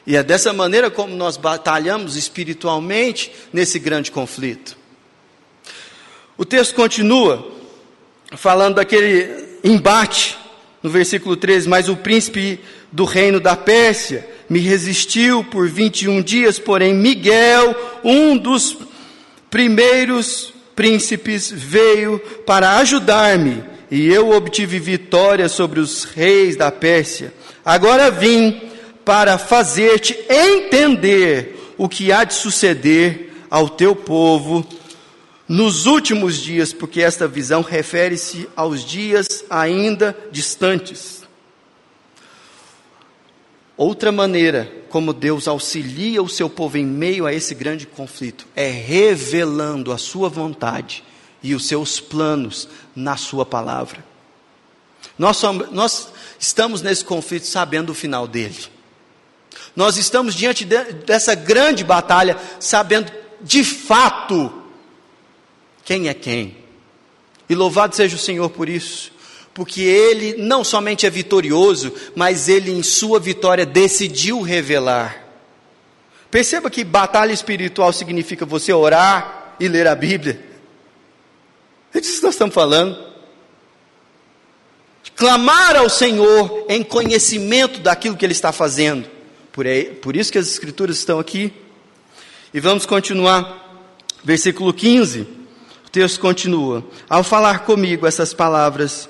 E 0.06 0.16
é 0.16 0.22
dessa 0.22 0.52
maneira 0.52 0.90
como 0.90 1.14
nós 1.14 1.36
batalhamos 1.36 2.16
espiritualmente 2.16 3.32
nesse 3.52 3.78
grande 3.78 4.10
conflito. 4.10 4.76
O 6.36 6.44
texto 6.44 6.74
continua 6.74 7.52
falando 8.36 8.76
daquele 8.76 9.58
embate 9.62 10.38
no 10.82 10.88
versículo 10.90 11.36
13, 11.36 11.68
mas 11.68 11.88
o 11.88 11.96
príncipe 11.96 12.60
do 12.90 13.04
reino 13.04 13.38
da 13.38 13.56
Pérsia 13.56 14.26
me 14.48 14.58
resistiu 14.58 15.44
por 15.44 15.68
21 15.68 16.22
dias, 16.22 16.58
porém 16.58 16.94
Miguel, 16.94 17.74
um 18.02 18.36
dos 18.36 18.76
primeiros 19.50 20.52
príncipes 20.74 21.50
veio 21.50 22.18
para 22.46 22.76
ajudar-me, 22.78 23.62
e 23.90 24.06
eu 24.06 24.30
obtive 24.30 24.78
vitória 24.78 25.48
sobre 25.48 25.80
os 25.80 26.04
reis 26.04 26.56
da 26.56 26.70
Pérsia. 26.70 27.34
Agora 27.64 28.10
vim 28.10 28.60
para 29.04 29.36
fazer-te 29.36 30.16
entender 30.28 31.74
o 31.76 31.88
que 31.88 32.12
há 32.12 32.24
de 32.24 32.34
suceder 32.34 33.32
ao 33.50 33.68
teu 33.68 33.94
povo 33.96 34.66
nos 35.50 35.86
últimos 35.86 36.36
dias, 36.36 36.72
porque 36.72 37.02
esta 37.02 37.26
visão 37.26 37.60
refere-se 37.60 38.48
aos 38.54 38.84
dias 38.84 39.44
ainda 39.50 40.16
distantes. 40.30 41.24
Outra 43.76 44.12
maneira 44.12 44.72
como 44.90 45.12
Deus 45.12 45.48
auxilia 45.48 46.22
o 46.22 46.28
seu 46.28 46.48
povo 46.48 46.78
em 46.78 46.86
meio 46.86 47.26
a 47.26 47.34
esse 47.34 47.52
grande 47.52 47.84
conflito 47.84 48.46
é 48.54 48.68
revelando 48.70 49.90
a 49.90 49.98
sua 49.98 50.28
vontade 50.28 51.02
e 51.42 51.52
os 51.52 51.66
seus 51.66 51.98
planos 51.98 52.68
na 52.94 53.16
sua 53.16 53.44
palavra. 53.44 54.04
Nós, 55.18 55.36
somos, 55.36 55.68
nós 55.72 56.12
estamos 56.38 56.80
nesse 56.80 57.04
conflito 57.04 57.48
sabendo 57.48 57.90
o 57.90 57.94
final 57.94 58.28
dele. 58.28 58.68
Nós 59.74 59.96
estamos 59.96 60.32
diante 60.32 60.64
de, 60.64 60.80
dessa 60.92 61.34
grande 61.34 61.82
batalha, 61.82 62.38
sabendo 62.60 63.10
de 63.42 63.64
fato 63.64 64.59
quem 65.90 66.06
é 66.08 66.14
quem. 66.14 66.56
E 67.48 67.54
louvado 67.56 67.96
seja 67.96 68.14
o 68.14 68.18
Senhor 68.18 68.48
por 68.48 68.68
isso, 68.68 69.10
porque 69.52 69.80
Ele 69.80 70.34
não 70.40 70.62
somente 70.62 71.04
é 71.04 71.10
vitorioso, 71.10 71.92
mas 72.14 72.48
Ele, 72.48 72.70
em 72.70 72.80
Sua 72.80 73.18
vitória, 73.18 73.66
decidiu 73.66 74.40
revelar. 74.40 75.26
Perceba 76.30 76.70
que 76.70 76.84
batalha 76.84 77.32
espiritual 77.32 77.92
significa 77.92 78.46
você 78.46 78.72
orar 78.72 79.56
e 79.58 79.66
ler 79.66 79.88
a 79.88 79.96
Bíblia. 79.96 80.40
É 81.92 81.98
disso 81.98 82.18
que 82.18 82.22
nós 82.22 82.34
estamos 82.34 82.54
falando. 82.54 82.96
Clamar 85.16 85.74
ao 85.74 85.88
Senhor 85.90 86.66
em 86.68 86.84
conhecimento 86.84 87.80
daquilo 87.80 88.16
que 88.16 88.24
Ele 88.24 88.32
está 88.32 88.52
fazendo. 88.52 89.10
Por, 89.50 89.66
aí, 89.66 89.86
por 89.86 90.14
isso 90.14 90.30
que 90.30 90.38
as 90.38 90.46
Escrituras 90.46 90.98
estão 90.98 91.18
aqui. 91.18 91.52
E 92.54 92.60
vamos 92.60 92.86
continuar. 92.86 93.90
Versículo 94.22 94.72
15. 94.72 95.39
O 95.90 95.92
texto 95.92 96.20
continua. 96.20 96.84
Ao 97.08 97.24
falar 97.24 97.64
comigo 97.64 98.06
essas 98.06 98.32
palavras, 98.32 99.08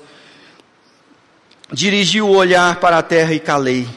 dirigi 1.71 2.19
o 2.19 2.29
olhar 2.29 2.79
para 2.79 2.97
a 2.97 3.03
terra 3.03 3.35
e 3.35 3.39
calei. 3.39 3.87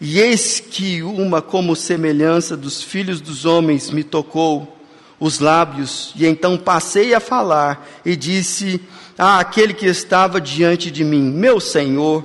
E 0.00 0.18
eis 0.18 0.58
que 0.58 1.04
uma 1.04 1.40
como 1.40 1.76
semelhança 1.76 2.56
dos 2.56 2.82
filhos 2.82 3.20
dos 3.20 3.44
homens 3.44 3.92
me 3.92 4.02
tocou 4.02 4.76
os 5.20 5.38
lábios, 5.38 6.12
e 6.16 6.26
então 6.26 6.58
passei 6.58 7.14
a 7.14 7.20
falar 7.20 7.86
e 8.04 8.16
disse 8.16 8.80
àquele 9.16 9.72
que 9.72 9.86
estava 9.86 10.40
diante 10.40 10.90
de 10.90 11.04
mim: 11.04 11.22
Meu 11.22 11.60
Senhor, 11.60 12.24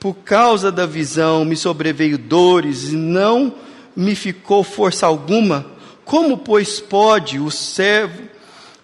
por 0.00 0.14
causa 0.14 0.72
da 0.72 0.84
visão 0.84 1.44
me 1.44 1.54
sobreveio 1.54 2.18
dores 2.18 2.88
e 2.88 2.96
não 2.96 3.54
me 3.94 4.16
ficou 4.16 4.64
força 4.64 5.06
alguma. 5.06 5.64
Como, 6.04 6.38
pois, 6.38 6.80
pode 6.80 7.38
o 7.38 7.52
servo, 7.52 8.36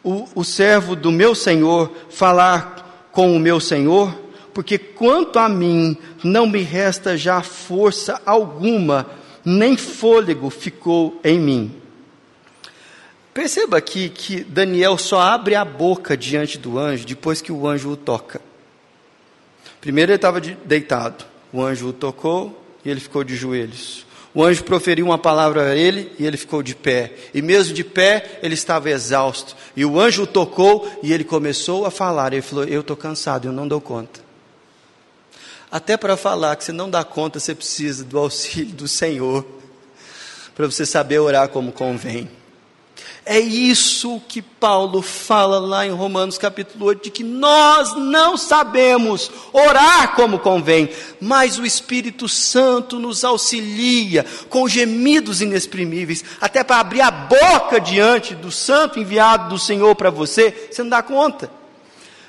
o, 0.05 0.29
o 0.35 0.45
servo 0.45 0.95
do 0.95 1.11
meu 1.11 1.35
Senhor 1.35 1.91
falar 2.11 3.09
com 3.11 3.35
o 3.35 3.41
meu 3.41 3.59
Senhor? 3.59 4.25
porque 4.55 4.79
quanto 4.79 5.39
a 5.39 5.49
mim, 5.49 5.99
não 6.23 6.47
me 6.47 6.63
resta 6.63 7.19
já 7.19 7.43
força 7.43 8.23
alguma, 8.25 9.11
nem 9.45 9.77
fôlego 9.77 10.49
ficou 10.49 11.21
em 11.25 11.39
mim. 11.39 11.75
Perceba 13.35 13.77
aqui 13.79 14.09
que 14.09 14.45
Daniel 14.45 14.97
só 14.97 15.21
abre 15.21 15.57
a 15.57 15.65
boca 15.65 16.17
diante 16.17 16.57
do 16.57 16.79
anjo 16.79 17.05
depois 17.05 17.43
que 17.43 17.51
o 17.51 17.67
anjo 17.67 17.91
o 17.91 17.97
toca. 17.97 18.41
Primeiro 19.81 20.13
ele 20.13 20.17
estava 20.17 20.41
deitado, 20.41 21.25
o 21.53 21.61
anjo 21.61 21.89
o 21.89 21.93
tocou 21.93 22.65
e 22.85 22.91
ele 22.91 23.01
ficou 23.01 23.25
de 23.25 23.35
joelhos. 23.35 24.07
O 24.35 24.43
anjo 24.43 24.64
proferiu 24.64 25.07
uma 25.07 25.16
palavra 25.16 25.70
a 25.70 25.76
ele 25.76 26.12
e 26.18 26.26
ele 26.26 26.37
ficou 26.37 26.61
de 26.61 26.74
pé. 26.74 27.12
E 27.32 27.41
mesmo 27.41 27.72
de 27.72 27.85
pé, 27.85 28.41
ele 28.43 28.55
estava 28.55 28.91
exausto. 28.91 29.55
E 29.76 29.85
o 29.85 30.01
anjo 30.01 30.24
o 30.24 30.26
tocou 30.26 30.91
e 31.05 31.12
ele 31.12 31.22
começou 31.22 31.87
a 31.87 31.91
falar. 31.91 32.32
Ele 32.32 32.43
falou: 32.43 32.64
Eu 32.64 32.80
estou 32.80 32.97
cansado, 32.97 33.47
eu 33.47 33.53
não 33.53 33.68
dou 33.68 33.80
conta. 33.80 34.20
Até 35.70 35.97
para 35.97 36.16
falar 36.16 36.57
que 36.57 36.64
você 36.64 36.72
não 36.72 36.91
dá 36.91 37.05
conta, 37.05 37.39
você 37.39 37.55
precisa 37.55 38.05
do 38.05 38.18
auxílio 38.18 38.74
do 38.74 38.89
Senhor, 38.89 39.45
para 40.55 40.66
você 40.66 40.85
saber 40.85 41.18
orar 41.20 41.49
como 41.49 41.72
convém. 41.72 42.28
É 43.27 43.41
isso 43.41 44.20
que 44.29 44.43
Paulo 44.43 45.01
fala 45.01 45.59
lá 45.59 45.87
em 45.87 45.91
Romanos 45.91 46.37
capítulo 46.37 46.85
8, 46.87 47.05
de 47.05 47.11
que 47.11 47.25
nós 47.25 47.97
não 47.97 48.37
sabemos 48.37 49.31
orar 49.51 50.14
como 50.14 50.39
convém, 50.39 50.91
mas 51.18 51.59
o 51.59 51.64
Espírito 51.64 52.29
Santo 52.29 52.99
nos 52.99 53.25
auxilia 53.25 54.27
com 54.51 54.68
gemidos 54.68 55.41
inexprimíveis, 55.41 56.22
até 56.39 56.62
para 56.62 56.81
abrir 56.81 57.01
a 57.01 57.11
boca 57.11 57.81
diante 57.81 58.35
do 58.35 58.51
santo 58.51 59.01
enviado 59.01 59.49
do 59.49 59.59
Senhor 59.59 59.95
para 59.97 60.11
você, 60.11 60.68
você 60.70 60.83
não 60.83 60.91
dá 60.91 61.03
conta. 61.03 61.51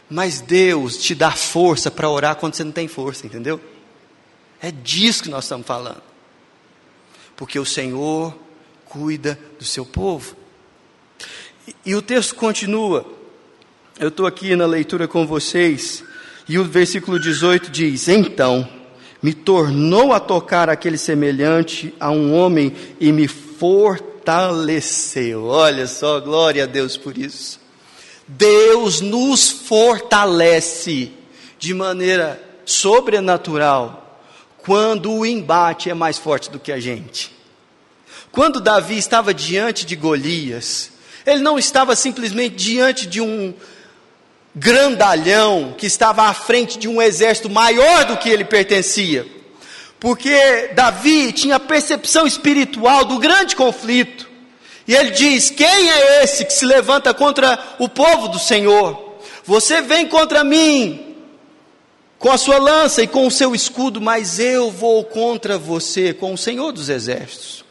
Mas 0.10 0.40
Deus 0.40 0.96
te 0.96 1.14
dá 1.14 1.32
força 1.32 1.92
para 1.92 2.10
orar 2.10 2.38
quando 2.38 2.54
você 2.54 2.64
não 2.64 2.72
tem 2.72 2.88
força, 2.88 3.26
entendeu? 3.26 3.60
É 4.62 4.72
disso 4.72 5.24
que 5.24 5.30
nós 5.30 5.44
estamos 5.44 5.68
falando. 5.68 6.02
Porque 7.36 7.60
o 7.60 7.66
Senhor 7.66 8.34
cuida 8.86 9.38
do 9.60 9.66
seu 9.66 9.86
povo. 9.86 10.45
E, 11.86 11.96
o 11.96 12.02
texto 12.02 12.36
continua. 12.36 13.06
Eu 14.00 14.10
estou 14.10 14.28
aqui 14.28 14.56
na 14.56 14.66
leitura 14.66 15.08
com 15.08 15.26
vocês. 15.26 16.04
E 16.48 16.60
o 16.60 16.64
versículo 16.64 17.20
18 17.20 17.72
diz: 17.72 18.08
Então 18.08 18.68
me 19.22 19.34
tornou 19.34 20.14
a 20.14 20.20
tocar 20.20 20.70
aquele 20.70 20.98
semelhante 20.98 21.94
a 22.00 22.12
um 22.12 22.36
homem 22.36 22.74
e 23.00 23.12
me 23.12 23.28
fortaleceu. 23.28 25.46
Olha 25.46 25.88
só, 25.88 26.20
glória 26.20 26.64
a 26.64 26.68
Deus 26.68 26.98
por 26.98 27.18
isso. 27.18 27.60
Deus 28.28 29.02
nos 29.02 29.50
fortalece 29.50 31.12
de 31.58 31.74
maneira 31.74 32.42
sobrenatural 32.66 34.20
quando 34.58 35.12
o 35.12 35.26
embate 35.26 35.90
é 35.90 35.94
mais 35.94 36.18
forte 36.18 36.50
do 36.50 36.60
que 36.60 36.72
a 36.72 36.80
gente. 36.80 37.34
Quando 38.32 38.60
Davi 38.60 38.98
estava 38.98 39.34
diante 39.34 39.86
de 39.86 39.96
Golias, 39.96 40.92
ele 41.26 41.42
não 41.42 41.58
estava 41.58 41.96
simplesmente 41.96 42.56
diante 42.56 43.08
de 43.08 43.20
um 43.20 43.54
grandalhão 44.56 45.74
que 45.78 45.86
estava 45.86 46.24
à 46.24 46.34
frente 46.34 46.78
de 46.78 46.88
um 46.88 47.02
exército 47.02 47.50
maior 47.50 48.06
do 48.06 48.18
que 48.18 48.30
ele 48.30 48.46
pertencia. 48.46 49.26
Porque 50.00 50.70
Davi 50.76 51.32
tinha 51.32 51.60
percepção 51.60 52.28
espiritual 52.28 53.06
do 53.06 53.18
grande 53.18 53.56
conflito. 53.56 54.30
E 54.88 54.94
ele 54.94 55.12
diz: 55.12 55.50
Quem 55.50 55.90
é 55.90 56.24
esse 56.24 56.46
que 56.46 56.54
se 56.54 56.66
levanta 56.66 57.14
contra 57.14 57.60
o 57.80 57.90
povo 57.90 58.28
do 58.28 58.38
Senhor? 58.38 59.16
Você 59.44 59.82
vem 59.82 60.08
contra 60.08 60.44
mim 60.44 61.16
com 62.20 62.32
a 62.32 62.38
sua 62.38 62.60
lança 62.60 63.02
e 63.02 63.08
com 63.08 63.26
o 63.26 63.32
seu 63.32 63.56
escudo, 63.56 64.00
mas 64.00 64.40
eu 64.40 64.70
vou 64.70 65.04
contra 65.04 65.58
você 65.58 66.14
com 66.14 66.34
o 66.34 66.38
Senhor 66.38 66.72
dos 66.72 66.90
Exércitos. 66.90 67.65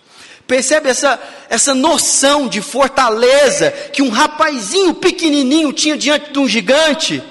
Percebe 0.47 0.91
essa, 0.91 1.19
essa 1.49 1.75
noção 1.75 2.49
de 2.49 2.61
fortaleza 2.61 3.71
que 3.71 4.03
um 4.03 4.11
rapazinho 4.11 4.95
pequenininho 4.95 5.73
tinha 5.73 5.97
diante 5.97 6.33
de 6.33 6.39
um 6.39 6.47
gigante? 6.47 7.23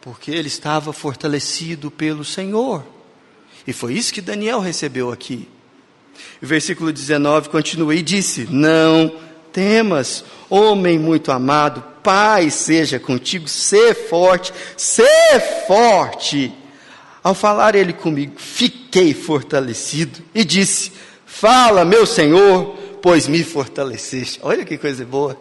Porque 0.00 0.30
ele 0.30 0.48
estava 0.48 0.92
fortalecido 0.92 1.90
pelo 1.90 2.24
Senhor. 2.24 2.84
E 3.66 3.72
foi 3.72 3.94
isso 3.94 4.12
que 4.12 4.20
Daniel 4.20 4.60
recebeu 4.60 5.10
aqui. 5.10 5.48
Versículo 6.40 6.92
19 6.92 7.48
continua 7.48 7.94
e 7.94 8.02
disse: 8.02 8.46
Não 8.50 9.12
temas, 9.52 10.24
homem 10.48 10.98
muito 10.98 11.32
amado, 11.32 11.84
Pai 12.02 12.50
seja 12.50 12.98
contigo, 12.98 13.46
ser 13.46 13.94
forte, 13.94 14.52
ser 14.76 15.66
forte. 15.66 16.52
Ao 17.22 17.34
falar 17.34 17.74
ele 17.74 17.92
comigo, 17.92 18.32
fiquei 18.38 19.12
fortalecido 19.12 20.20
e 20.34 20.44
disse: 20.44 20.92
Fala, 21.32 21.84
meu 21.86 22.04
Senhor, 22.04 22.76
pois 23.00 23.26
me 23.26 23.42
fortaleceste. 23.42 24.40
Olha 24.42 24.64
que 24.64 24.76
coisa 24.76 25.06
boa. 25.06 25.40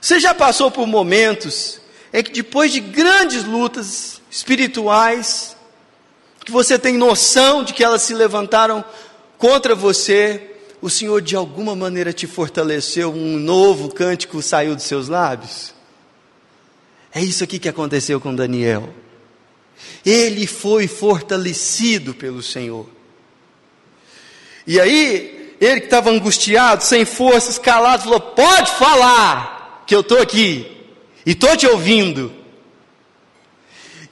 Você 0.00 0.18
já 0.18 0.34
passou 0.34 0.68
por 0.70 0.86
momentos 0.86 1.80
em 2.12 2.22
que, 2.24 2.32
depois 2.32 2.72
de 2.72 2.80
grandes 2.80 3.44
lutas 3.44 4.20
espirituais, 4.28 5.54
que 6.44 6.50
você 6.50 6.76
tem 6.76 6.96
noção 6.96 7.62
de 7.62 7.72
que 7.72 7.84
elas 7.84 8.02
se 8.02 8.14
levantaram 8.14 8.82
contra 9.38 9.76
você, 9.76 10.56
o 10.80 10.90
Senhor 10.90 11.20
de 11.20 11.36
alguma 11.36 11.76
maneira 11.76 12.12
te 12.12 12.26
fortaleceu, 12.26 13.12
um 13.12 13.36
novo 13.36 13.94
cântico 13.94 14.42
saiu 14.42 14.74
dos 14.74 14.84
seus 14.84 15.08
lábios? 15.08 15.72
É 17.14 17.22
isso 17.22 17.44
aqui 17.44 17.58
que 17.58 17.68
aconteceu 17.68 18.18
com 18.18 18.34
Daniel. 18.34 18.92
Ele 20.04 20.46
foi 20.46 20.88
fortalecido 20.88 22.14
pelo 22.14 22.42
Senhor. 22.42 22.99
E 24.66 24.80
aí, 24.80 25.54
ele 25.60 25.80
que 25.80 25.86
estava 25.86 26.10
angustiado, 26.10 26.82
sem 26.82 27.04
forças, 27.04 27.58
calado, 27.58 28.04
falou: 28.04 28.20
Pode 28.20 28.70
falar, 28.72 29.84
que 29.86 29.94
eu 29.94 30.00
estou 30.00 30.20
aqui, 30.20 30.70
e 31.24 31.32
estou 31.32 31.56
te 31.56 31.66
ouvindo. 31.66 32.32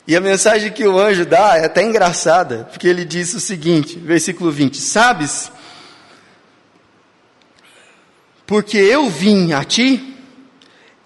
E 0.06 0.16
a 0.16 0.20
mensagem 0.20 0.72
que 0.72 0.86
o 0.86 0.98
anjo 0.98 1.26
dá 1.26 1.58
é 1.58 1.66
até 1.66 1.82
engraçada, 1.82 2.66
porque 2.70 2.88
ele 2.88 3.04
diz 3.04 3.34
o 3.34 3.40
seguinte, 3.40 3.98
versículo 3.98 4.50
20: 4.50 4.78
Sabes 4.78 5.52
porque 8.48 8.78
eu 8.78 9.10
vim 9.10 9.52
a 9.52 9.62
ti, 9.62 10.16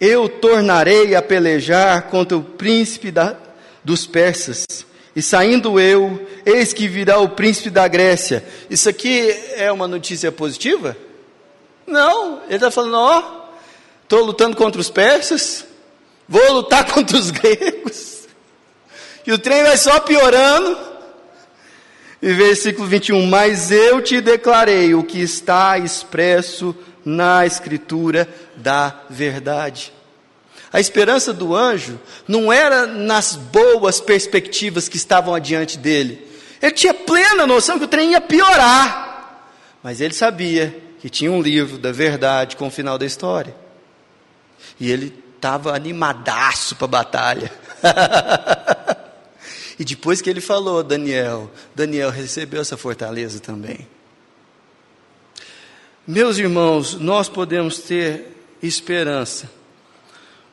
eu 0.01 0.29
tornarei 0.29 1.17
a 1.17 1.21
pelejar 1.21 2.03
contra 2.03 2.39
o 2.39 2.43
príncipe 2.45 3.11
da, 3.11 3.37
dos 3.83 4.07
persas. 4.07 4.65
E 5.15 5.21
saindo 5.21 5.81
eu, 5.81 6.25
eis 6.45 6.73
que 6.73 6.89
virá 6.89 7.19
o 7.19 7.31
príncipe 7.31 7.71
da 7.71 7.87
Grécia. 7.89 8.45
Isso 8.69 8.89
aqui 8.89 9.31
é 9.55 9.71
uma 9.71 9.87
notícia 9.89 10.31
positiva? 10.33 10.97
Não, 11.87 12.43
ele 12.47 12.55
está 12.55 12.71
falando: 12.71 12.97
ó, 12.97 13.49
estou 14.03 14.25
lutando 14.25 14.57
contra 14.57 14.81
os 14.81 14.91
persas, 14.91 15.65
vou 16.29 16.53
lutar 16.53 16.85
contra 16.93 17.17
os 17.17 17.31
gregos, 17.31 18.29
e 19.27 19.33
o 19.33 19.39
trem 19.39 19.63
vai 19.63 19.77
só 19.77 20.01
piorando. 20.01 20.93
E 22.21 22.33
versículo 22.35 22.87
21, 22.87 23.27
mas 23.27 23.73
eu 23.73 24.01
te 24.01 24.21
declarei 24.21 24.95
o 24.95 25.03
que 25.03 25.21
está 25.21 25.77
expresso 25.77 26.73
na 27.05 27.45
Escritura 27.45 28.29
da 28.55 28.95
verdade. 29.11 29.93
A 30.73 30.81
esperança 30.81 31.33
do 31.33 31.55
anjo 31.55 32.01
não 32.27 32.53
era 32.53 32.87
nas 32.87 33.37
boas 33.37 34.01
perspectivas 34.01 34.89
que 34.89 34.97
estavam 34.97 35.35
adiante 35.35 35.77
dele. 35.77 36.32
Ele 36.63 36.71
tinha 36.71 36.95
plena 36.95 37.45
noção 37.45 37.77
que 37.77 37.85
o 37.85 37.89
trem 37.89 38.13
ia 38.13 38.21
piorar. 38.21 39.51
Mas 39.83 40.01
ele 40.01 40.15
sabia 40.15 40.81
que 41.01 41.11
tinha 41.11 41.33
um 41.33 41.43
livro 41.43 41.77
da 41.77 41.91
verdade 41.91 42.55
com 42.55 42.69
o 42.69 42.71
final 42.71 42.97
da 42.97 43.05
história. 43.05 43.53
E 44.79 44.89
ele 44.89 45.13
estava 45.35 45.75
animadaço 45.75 46.77
para 46.77 46.85
a 46.85 46.89
batalha. 46.89 47.53
e 49.77 49.85
depois 49.85 50.23
que 50.23 50.31
ele 50.31 50.41
falou, 50.41 50.85
Daniel, 50.85 51.51
Daniel 51.75 52.11
recebeu 52.11 52.61
essa 52.61 52.77
fortaleza 52.77 53.41
também. 53.41 53.89
Meus 56.07 56.39
irmãos, 56.39 56.95
nós 56.95 57.29
podemos 57.29 57.79
ter 57.81 58.37
esperança, 58.63 59.51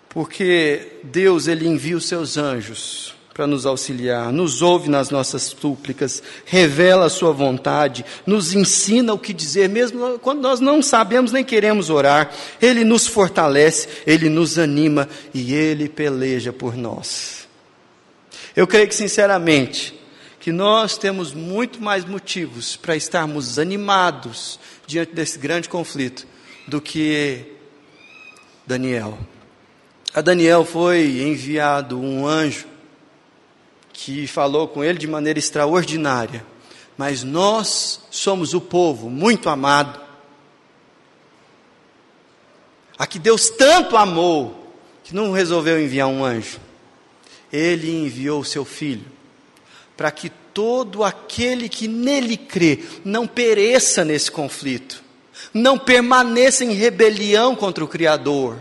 porque 0.07 0.99
Deus 1.03 1.47
ele 1.47 1.67
envia 1.67 1.97
os 1.97 2.07
seus 2.07 2.37
anjos 2.37 3.18
para 3.39 3.47
nos 3.47 3.65
auxiliar, 3.65 4.33
nos 4.33 4.61
ouve 4.61 4.89
nas 4.89 5.09
nossas 5.09 5.43
súplicas, 5.43 6.21
revela 6.45 7.05
a 7.05 7.09
sua 7.09 7.31
vontade, 7.31 8.03
nos 8.25 8.53
ensina 8.53 9.13
o 9.13 9.17
que 9.17 9.31
dizer, 9.31 9.69
mesmo 9.69 10.19
quando 10.19 10.41
nós 10.41 10.59
não 10.59 10.81
sabemos 10.81 11.31
nem 11.31 11.41
queremos 11.41 11.89
orar. 11.89 12.33
Ele 12.61 12.83
nos 12.83 13.07
fortalece, 13.07 13.87
ele 14.05 14.27
nos 14.27 14.59
anima 14.59 15.07
e 15.33 15.53
ele 15.53 15.87
peleja 15.87 16.51
por 16.51 16.75
nós. 16.75 17.47
Eu 18.53 18.67
creio 18.67 18.89
que 18.89 18.95
sinceramente 18.95 19.97
que 20.41 20.51
nós 20.51 20.97
temos 20.97 21.33
muito 21.33 21.81
mais 21.81 22.03
motivos 22.03 22.75
para 22.75 22.97
estarmos 22.97 23.57
animados 23.57 24.59
diante 24.85 25.15
desse 25.15 25.39
grande 25.39 25.69
conflito 25.69 26.27
do 26.67 26.81
que 26.81 27.53
Daniel. 28.67 29.17
A 30.13 30.19
Daniel 30.19 30.65
foi 30.65 31.21
enviado 31.21 31.97
um 31.97 32.27
anjo 32.27 32.68
que 34.01 34.25
falou 34.27 34.65
com 34.65 34.81
ele 34.81 34.97
de 34.97 35.07
maneira 35.07 35.37
extraordinária, 35.37 36.45
mas 36.97 37.21
nós 37.21 37.99
somos 38.09 38.53
o 38.53 38.61
povo 38.61 39.09
muito 39.09 39.49
amado, 39.49 39.99
a 42.97 43.05
que 43.05 43.19
Deus 43.19 43.49
tanto 43.49 43.97
amou, 43.97 44.73
que 45.03 45.13
não 45.13 45.33
resolveu 45.33 45.81
enviar 45.81 46.07
um 46.07 46.23
anjo, 46.23 46.61
ele 47.51 47.91
enviou 47.91 48.39
o 48.39 48.45
seu 48.45 48.63
filho, 48.63 49.05
para 49.97 50.11
que 50.11 50.29
todo 50.29 51.03
aquele 51.03 51.67
que 51.67 51.87
nele 51.87 52.37
crê 52.37 52.81
não 53.03 53.27
pereça 53.27 54.05
nesse 54.05 54.31
conflito, 54.31 55.03
não 55.53 55.77
permaneça 55.77 56.63
em 56.63 56.71
rebelião 56.71 57.53
contra 57.53 57.83
o 57.83 57.87
Criador, 57.87 58.57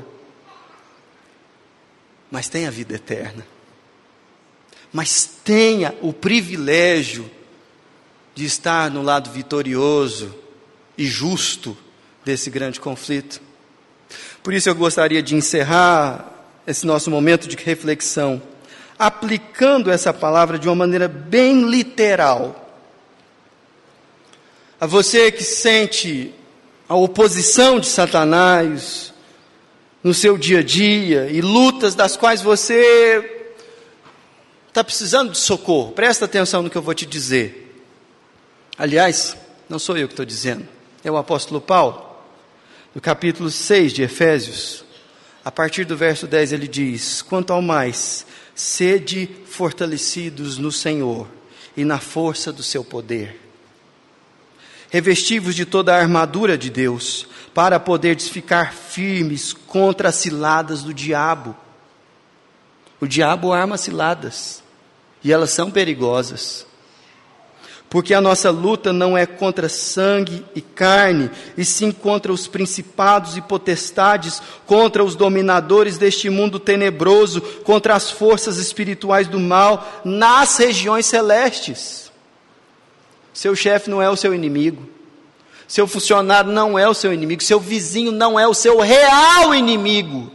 mas 2.28 2.48
tenha 2.48 2.72
vida 2.72 2.96
eterna. 2.96 3.57
Mas 4.92 5.28
tenha 5.44 5.94
o 6.00 6.12
privilégio 6.12 7.30
de 8.34 8.44
estar 8.44 8.90
no 8.90 9.02
lado 9.02 9.30
vitorioso 9.30 10.34
e 10.96 11.06
justo 11.06 11.76
desse 12.24 12.50
grande 12.50 12.80
conflito. 12.80 13.40
Por 14.42 14.54
isso 14.54 14.68
eu 14.68 14.74
gostaria 14.74 15.22
de 15.22 15.34
encerrar 15.34 16.32
esse 16.66 16.86
nosso 16.86 17.10
momento 17.10 17.48
de 17.48 17.56
reflexão 17.56 18.42
aplicando 18.98 19.90
essa 19.90 20.12
palavra 20.12 20.58
de 20.58 20.68
uma 20.68 20.74
maneira 20.74 21.06
bem 21.06 21.68
literal. 21.68 22.68
A 24.80 24.86
você 24.86 25.30
que 25.30 25.44
sente 25.44 26.34
a 26.88 26.96
oposição 26.96 27.78
de 27.78 27.86
Satanás 27.86 29.12
no 30.02 30.12
seu 30.12 30.36
dia 30.36 30.60
a 30.60 30.62
dia 30.62 31.28
e 31.30 31.40
lutas 31.40 31.94
das 31.94 32.16
quais 32.16 32.42
você 32.42 33.37
está 34.78 34.84
precisando 34.84 35.32
de 35.32 35.38
socorro, 35.38 35.90
presta 35.90 36.24
atenção 36.24 36.62
no 36.62 36.70
que 36.70 36.78
eu 36.78 36.82
vou 36.82 36.94
te 36.94 37.04
dizer. 37.04 37.84
Aliás, 38.78 39.36
não 39.68 39.76
sou 39.76 39.98
eu 39.98 40.06
que 40.06 40.12
estou 40.12 40.24
dizendo, 40.24 40.68
é 41.02 41.10
o 41.10 41.16
apóstolo 41.16 41.60
Paulo, 41.60 42.06
no 42.94 43.00
capítulo 43.00 43.50
6 43.50 43.92
de 43.92 44.02
Efésios, 44.02 44.84
a 45.44 45.50
partir 45.50 45.84
do 45.84 45.96
verso 45.96 46.28
10 46.28 46.52
ele 46.52 46.68
diz: 46.68 47.22
Quanto 47.22 47.52
ao 47.52 47.60
mais, 47.60 48.24
sede 48.54 49.28
fortalecidos 49.46 50.58
no 50.58 50.70
Senhor 50.70 51.26
e 51.76 51.84
na 51.84 51.98
força 51.98 52.52
do 52.52 52.62
seu 52.62 52.84
poder. 52.84 53.36
Revestivos 54.90 55.56
de 55.56 55.64
toda 55.64 55.92
a 55.92 55.98
armadura 55.98 56.56
de 56.56 56.70
Deus, 56.70 57.26
para 57.52 57.80
poderes 57.80 58.28
ficar 58.28 58.72
firmes 58.72 59.52
contra 59.52 60.10
as 60.10 60.14
ciladas 60.14 60.84
do 60.84 60.94
diabo. 60.94 61.56
O 63.00 63.08
diabo 63.08 63.52
arma 63.52 63.76
ciladas, 63.76 64.62
e 65.22 65.32
elas 65.32 65.50
são 65.50 65.70
perigosas 65.70 66.68
porque 67.90 68.12
a 68.12 68.20
nossa 68.20 68.50
luta 68.50 68.92
não 68.92 69.16
é 69.16 69.24
contra 69.24 69.68
sangue 69.68 70.44
e 70.54 70.60
carne, 70.60 71.30
e 71.56 71.64
sim 71.64 71.90
contra 71.90 72.32
os 72.32 72.46
principados 72.46 73.36
e 73.36 73.40
potestades, 73.40 74.42
contra 74.66 75.02
os 75.02 75.16
dominadores 75.16 75.96
deste 75.96 76.28
mundo 76.28 76.58
tenebroso, 76.58 77.40
contra 77.40 77.94
as 77.94 78.10
forças 78.10 78.58
espirituais 78.58 79.26
do 79.26 79.40
mal 79.40 80.02
nas 80.04 80.58
regiões 80.58 81.06
celestes. 81.06 82.12
Seu 83.32 83.56
chefe 83.56 83.88
não 83.88 84.02
é 84.02 84.10
o 84.10 84.16
seu 84.16 84.34
inimigo, 84.34 84.86
seu 85.66 85.86
funcionário 85.86 86.52
não 86.52 86.78
é 86.78 86.86
o 86.86 86.94
seu 86.94 87.12
inimigo, 87.12 87.42
seu 87.42 87.60
vizinho 87.60 88.12
não 88.12 88.38
é 88.38 88.46
o 88.46 88.54
seu 88.54 88.80
real 88.80 89.54
inimigo, 89.54 90.30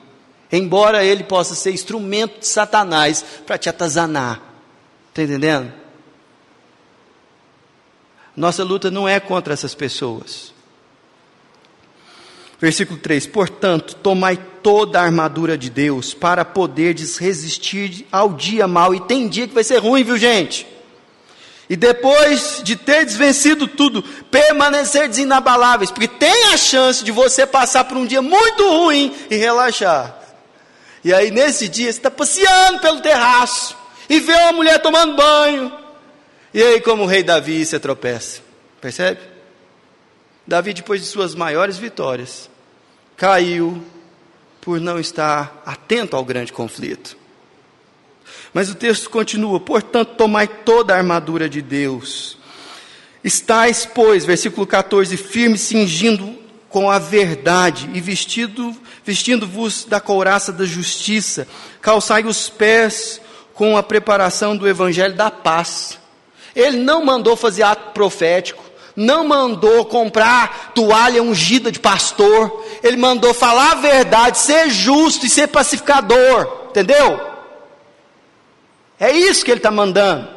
embora 0.51 1.03
ele 1.03 1.23
possa 1.23 1.53
ser 1.53 1.71
instrumento 1.71 2.39
de 2.39 2.47
Satanás 2.47 3.23
para 3.45 3.59
te 3.59 3.69
atazanar. 3.69 4.52
Está 5.13 5.21
entendendo? 5.21 5.71
Nossa 8.35 8.63
luta 8.63 8.89
não 8.89 9.07
é 9.07 9.19
contra 9.19 9.53
essas 9.53 9.75
pessoas. 9.75 10.51
Versículo 12.59 12.97
3: 12.99 13.27
Portanto, 13.27 13.93
tomai 13.97 14.39
toda 14.63 14.99
a 14.99 15.03
armadura 15.03 15.55
de 15.55 15.69
Deus 15.69 16.15
para 16.15 16.43
poderdes 16.43 17.17
resistir 17.17 18.07
ao 18.11 18.33
dia 18.33 18.67
mau. 18.67 18.95
E 18.95 19.01
tem 19.01 19.27
dia 19.27 19.47
que 19.47 19.53
vai 19.53 19.63
ser 19.63 19.77
ruim, 19.77 20.03
viu, 20.03 20.17
gente? 20.17 20.65
E 21.69 21.75
depois 21.75 22.61
de 22.63 22.75
ter 22.75 23.05
vencido 23.05 23.67
tudo, 23.67 24.01
permanecer 24.31 25.15
inabaláveis, 25.19 25.91
porque 25.91 26.07
tem 26.07 26.45
a 26.53 26.57
chance 26.57 27.03
de 27.03 27.11
você 27.11 27.45
passar 27.45 27.83
por 27.83 27.97
um 27.97 28.05
dia 28.05 28.21
muito 28.21 28.67
ruim 28.67 29.15
e 29.29 29.35
relaxar. 29.35 30.17
E 31.03 31.13
aí, 31.13 31.29
nesse 31.29 31.67
dia, 31.67 31.91
você 31.91 31.99
está 31.99 32.09
passeando 32.09 32.79
pelo 32.79 32.99
terraço 32.99 33.82
e 34.09 34.19
vê 34.19 34.33
uma 34.33 34.53
mulher 34.53 34.81
tomando 34.81 35.15
banho, 35.15 35.83
e 36.53 36.61
aí, 36.61 36.81
como 36.81 37.03
o 37.03 37.07
rei 37.07 37.23
Davi, 37.23 37.65
se 37.65 37.79
tropeça. 37.79 38.41
Percebe? 38.79 39.19
Davi, 40.45 40.73
depois 40.73 41.01
de 41.01 41.07
suas 41.07 41.33
maiores 41.33 41.77
vitórias, 41.77 42.47
caiu 43.17 43.83
por 44.61 44.79
não 44.79 44.99
estar 44.99 45.63
atento 45.65 46.15
ao 46.15 46.23
grande 46.23 46.53
conflito. 46.53 47.17
Mas 48.53 48.69
o 48.69 48.75
texto 48.75 49.09
continua: 49.09 49.59
portanto, 49.59 50.15
tomai 50.15 50.47
toda 50.47 50.93
a 50.93 50.97
armadura 50.97 51.49
de 51.49 51.61
Deus. 51.61 52.37
Estais, 53.23 53.85
pois, 53.85 54.23
versículo 54.23 54.67
14, 54.67 55.17
firme, 55.17 55.57
cingindo 55.57 56.37
com 56.69 56.89
a 56.89 56.99
verdade 56.99 57.89
e 57.93 58.01
vestido, 58.01 58.75
vestindo-vos 59.03 59.85
da 59.85 59.99
couraça 59.99 60.51
da 60.51 60.65
justiça, 60.65 61.47
calçai 61.81 62.23
os 62.25 62.49
pés 62.49 63.21
com 63.53 63.77
a 63.77 63.83
preparação 63.83 64.55
do 64.55 64.67
evangelho 64.67 65.15
da 65.15 65.29
paz. 65.29 65.99
Ele 66.55 66.77
não 66.77 67.03
mandou 67.03 67.35
fazer 67.35 67.63
ato 67.63 67.91
profético, 67.91 68.63
não 68.95 69.27
mandou 69.27 69.85
comprar 69.85 70.71
toalha 70.73 71.23
ungida 71.23 71.71
de 71.71 71.79
pastor, 71.79 72.63
ele 72.83 72.97
mandou 72.97 73.33
falar 73.33 73.71
a 73.71 73.75
verdade, 73.75 74.37
ser 74.37 74.69
justo 74.69 75.25
e 75.25 75.29
ser 75.29 75.47
pacificador, 75.47 76.67
entendeu? 76.69 77.19
É 78.99 79.11
isso 79.11 79.43
que 79.43 79.51
ele 79.51 79.59
está 79.59 79.71
mandando. 79.71 80.29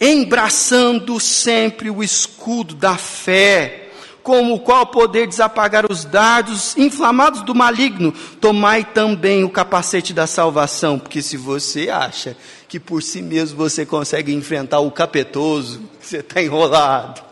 Embraçando 0.00 1.18
sempre 1.18 1.90
o 1.90 2.02
escudo 2.02 2.74
da 2.74 2.96
fé, 2.96 3.85
com 4.26 4.52
o 4.52 4.58
qual 4.58 4.84
poder 4.88 5.28
desapagar 5.28 5.86
os 5.88 6.04
dardos 6.04 6.76
inflamados 6.76 7.42
do 7.42 7.54
maligno, 7.54 8.10
tomai 8.40 8.84
também 8.84 9.44
o 9.44 9.48
capacete 9.48 10.12
da 10.12 10.26
salvação, 10.26 10.98
porque 10.98 11.22
se 11.22 11.36
você 11.36 11.90
acha 11.90 12.36
que 12.66 12.80
por 12.80 13.04
si 13.04 13.22
mesmo 13.22 13.56
você 13.56 13.86
consegue 13.86 14.34
enfrentar 14.34 14.80
o 14.80 14.90
capetoso, 14.90 15.80
você 16.00 16.16
está 16.16 16.42
enrolado. 16.42 17.22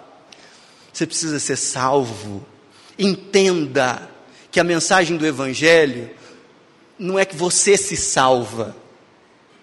Você 0.92 1.04
precisa 1.04 1.40
ser 1.40 1.56
salvo. 1.56 2.46
Entenda 2.96 4.08
que 4.52 4.60
a 4.60 4.64
mensagem 4.64 5.16
do 5.16 5.26
Evangelho 5.26 6.08
não 6.96 7.18
é 7.18 7.24
que 7.24 7.34
você 7.34 7.76
se 7.76 7.96
salva, 7.96 8.76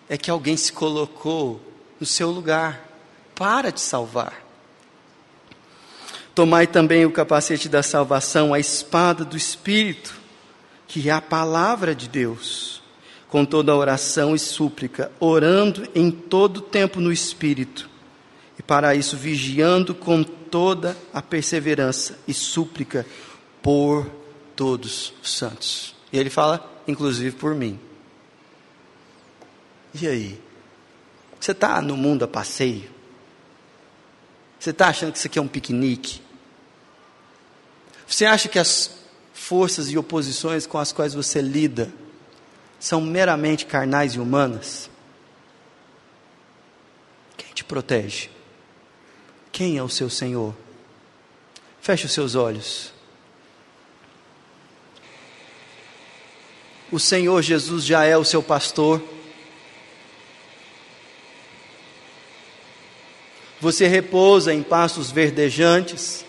é 0.09 0.17
que 0.17 0.29
alguém 0.29 0.57
se 0.57 0.73
colocou 0.73 1.61
no 1.97 2.05
seu 2.05 2.29
lugar 2.29 2.85
para 3.33 3.71
te 3.71 3.79
salvar. 3.79 4.40
Tomai 6.33 6.65
também 6.65 7.05
o 7.05 7.11
capacete 7.11 7.67
da 7.67 7.83
salvação, 7.83 8.53
a 8.53 8.59
espada 8.59 9.25
do 9.25 9.35
Espírito, 9.35 10.15
que 10.87 11.09
é 11.09 11.11
a 11.11 11.21
palavra 11.21 11.93
de 11.93 12.07
Deus, 12.07 12.81
com 13.27 13.45
toda 13.45 13.75
oração 13.75 14.35
e 14.35 14.39
súplica, 14.39 15.11
orando 15.19 15.87
em 15.93 16.09
todo 16.09 16.61
tempo 16.61 16.99
no 16.99 17.11
Espírito, 17.11 17.89
e 18.57 18.63
para 18.63 18.95
isso 18.95 19.17
vigiando 19.17 19.93
com 19.93 20.23
toda 20.23 20.97
a 21.13 21.21
perseverança 21.21 22.19
e 22.27 22.33
súplica 22.33 23.05
por 23.61 24.09
todos 24.55 25.13
os 25.21 25.33
santos. 25.33 25.95
E 26.11 26.17
ele 26.17 26.29
fala, 26.29 26.69
inclusive 26.87 27.35
por 27.35 27.55
mim. 27.55 27.79
E 29.99 30.07
aí? 30.07 30.39
Você 31.39 31.51
está 31.51 31.81
no 31.81 31.97
mundo 31.97 32.23
a 32.23 32.27
passeio? 32.27 32.89
Você 34.59 34.69
está 34.69 34.89
achando 34.89 35.11
que 35.11 35.17
isso 35.17 35.27
aqui 35.27 35.39
é 35.39 35.41
um 35.41 35.47
piquenique? 35.47 36.20
Você 38.11 38.25
acha 38.25 38.49
que 38.49 38.59
as 38.59 38.91
forças 39.33 39.89
e 39.89 39.97
oposições 39.97 40.67
com 40.67 40.77
as 40.77 40.91
quais 40.91 41.13
você 41.13 41.39
lida 41.41 41.93
são 42.77 42.99
meramente 42.99 43.65
carnais 43.65 44.15
e 44.15 44.19
humanas? 44.19 44.89
Quem 47.37 47.53
te 47.53 47.63
protege? 47.63 48.29
Quem 49.49 49.77
é 49.77 49.83
o 49.83 49.87
seu 49.87 50.09
Senhor? 50.09 50.53
Feche 51.79 52.05
os 52.05 52.11
seus 52.11 52.35
olhos. 52.35 52.91
O 56.91 56.99
Senhor 56.99 57.41
Jesus 57.41 57.85
já 57.85 58.03
é 58.03 58.17
o 58.17 58.25
seu 58.25 58.43
pastor. 58.43 59.01
Você 63.61 63.87
repousa 63.87 64.53
em 64.53 64.61
pastos 64.61 65.09
verdejantes. 65.09 66.25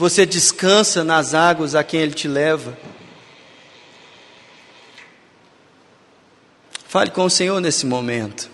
Você 0.00 0.24
descansa 0.24 1.04
nas 1.04 1.34
águas 1.34 1.74
a 1.74 1.84
quem 1.84 2.00
Ele 2.00 2.14
te 2.14 2.26
leva. 2.26 2.74
Fale 6.88 7.10
com 7.10 7.26
o 7.26 7.28
Senhor 7.28 7.60
nesse 7.60 7.84
momento. 7.84 8.48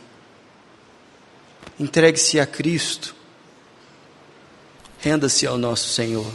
Entregue-se 1.78 2.40
a 2.40 2.46
Cristo. 2.46 3.14
Renda-se 4.98 5.46
ao 5.46 5.56
nosso 5.56 5.88
Senhor. 5.88 6.26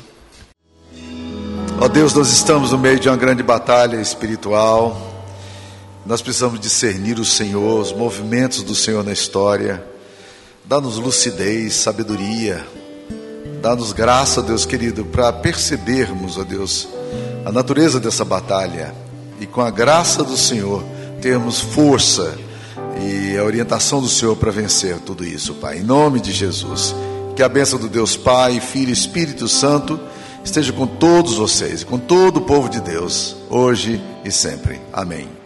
Ó 1.82 1.90
Deus, 1.90 2.14
nós 2.14 2.32
estamos 2.32 2.72
no 2.72 2.78
meio 2.78 2.98
de 2.98 3.10
uma 3.10 3.18
grande 3.18 3.44
batalha 3.44 4.00
espiritual. 4.00 5.26
Nós 6.06 6.22
precisamos 6.22 6.58
discernir 6.58 7.20
o 7.20 7.26
Senhor, 7.26 7.82
os 7.82 7.92
movimentos 7.92 8.64
do 8.64 8.74
Senhor 8.74 9.04
na 9.04 9.12
história. 9.12 9.86
Dá-nos 10.64 10.96
lucidez, 10.96 11.74
sabedoria. 11.74 12.66
Dá-nos 13.62 13.94
graça, 13.94 14.42
Deus 14.42 14.66
querido, 14.66 15.06
para 15.06 15.32
percebermos, 15.32 16.38
ó 16.38 16.44
Deus, 16.44 16.88
a 17.46 17.52
natureza 17.52 18.00
dessa 18.00 18.26
batalha 18.26 18.94
e 19.40 19.46
com 19.46 19.62
a 19.62 19.70
graça 19.70 20.24
do 20.24 20.36
Senhor 20.36 20.84
termos 21.22 21.60
força 21.60 22.36
e 23.00 23.38
a 23.38 23.44
orientação 23.44 24.02
do 24.02 24.10
Senhor 24.10 24.36
para 24.36 24.52
vencer 24.52 24.98
tudo 25.00 25.24
isso, 25.24 25.54
Pai. 25.56 25.78
Em 25.78 25.84
nome 25.84 26.20
de 26.20 26.32
Jesus. 26.32 26.96
Que 27.36 27.44
a 27.44 27.50
bênção 27.50 27.80
do 27.80 27.88
Deus 27.88 28.18
Pai, 28.18 28.60
Filho 28.60 28.90
e 28.90 28.94
Espírito 28.94 29.48
Santo 29.48 30.00
esteja 30.44 30.74
com 30.74 30.86
todos 30.86 31.36
vocês 31.36 31.82
e 31.82 31.86
com 31.86 31.98
todo 31.98 32.38
o 32.38 32.42
povo 32.42 32.68
de 32.68 32.82
Deus, 32.82 33.36
hoje 33.50 34.02
e 34.26 34.32
sempre. 34.32 34.82
Amém. 34.92 35.41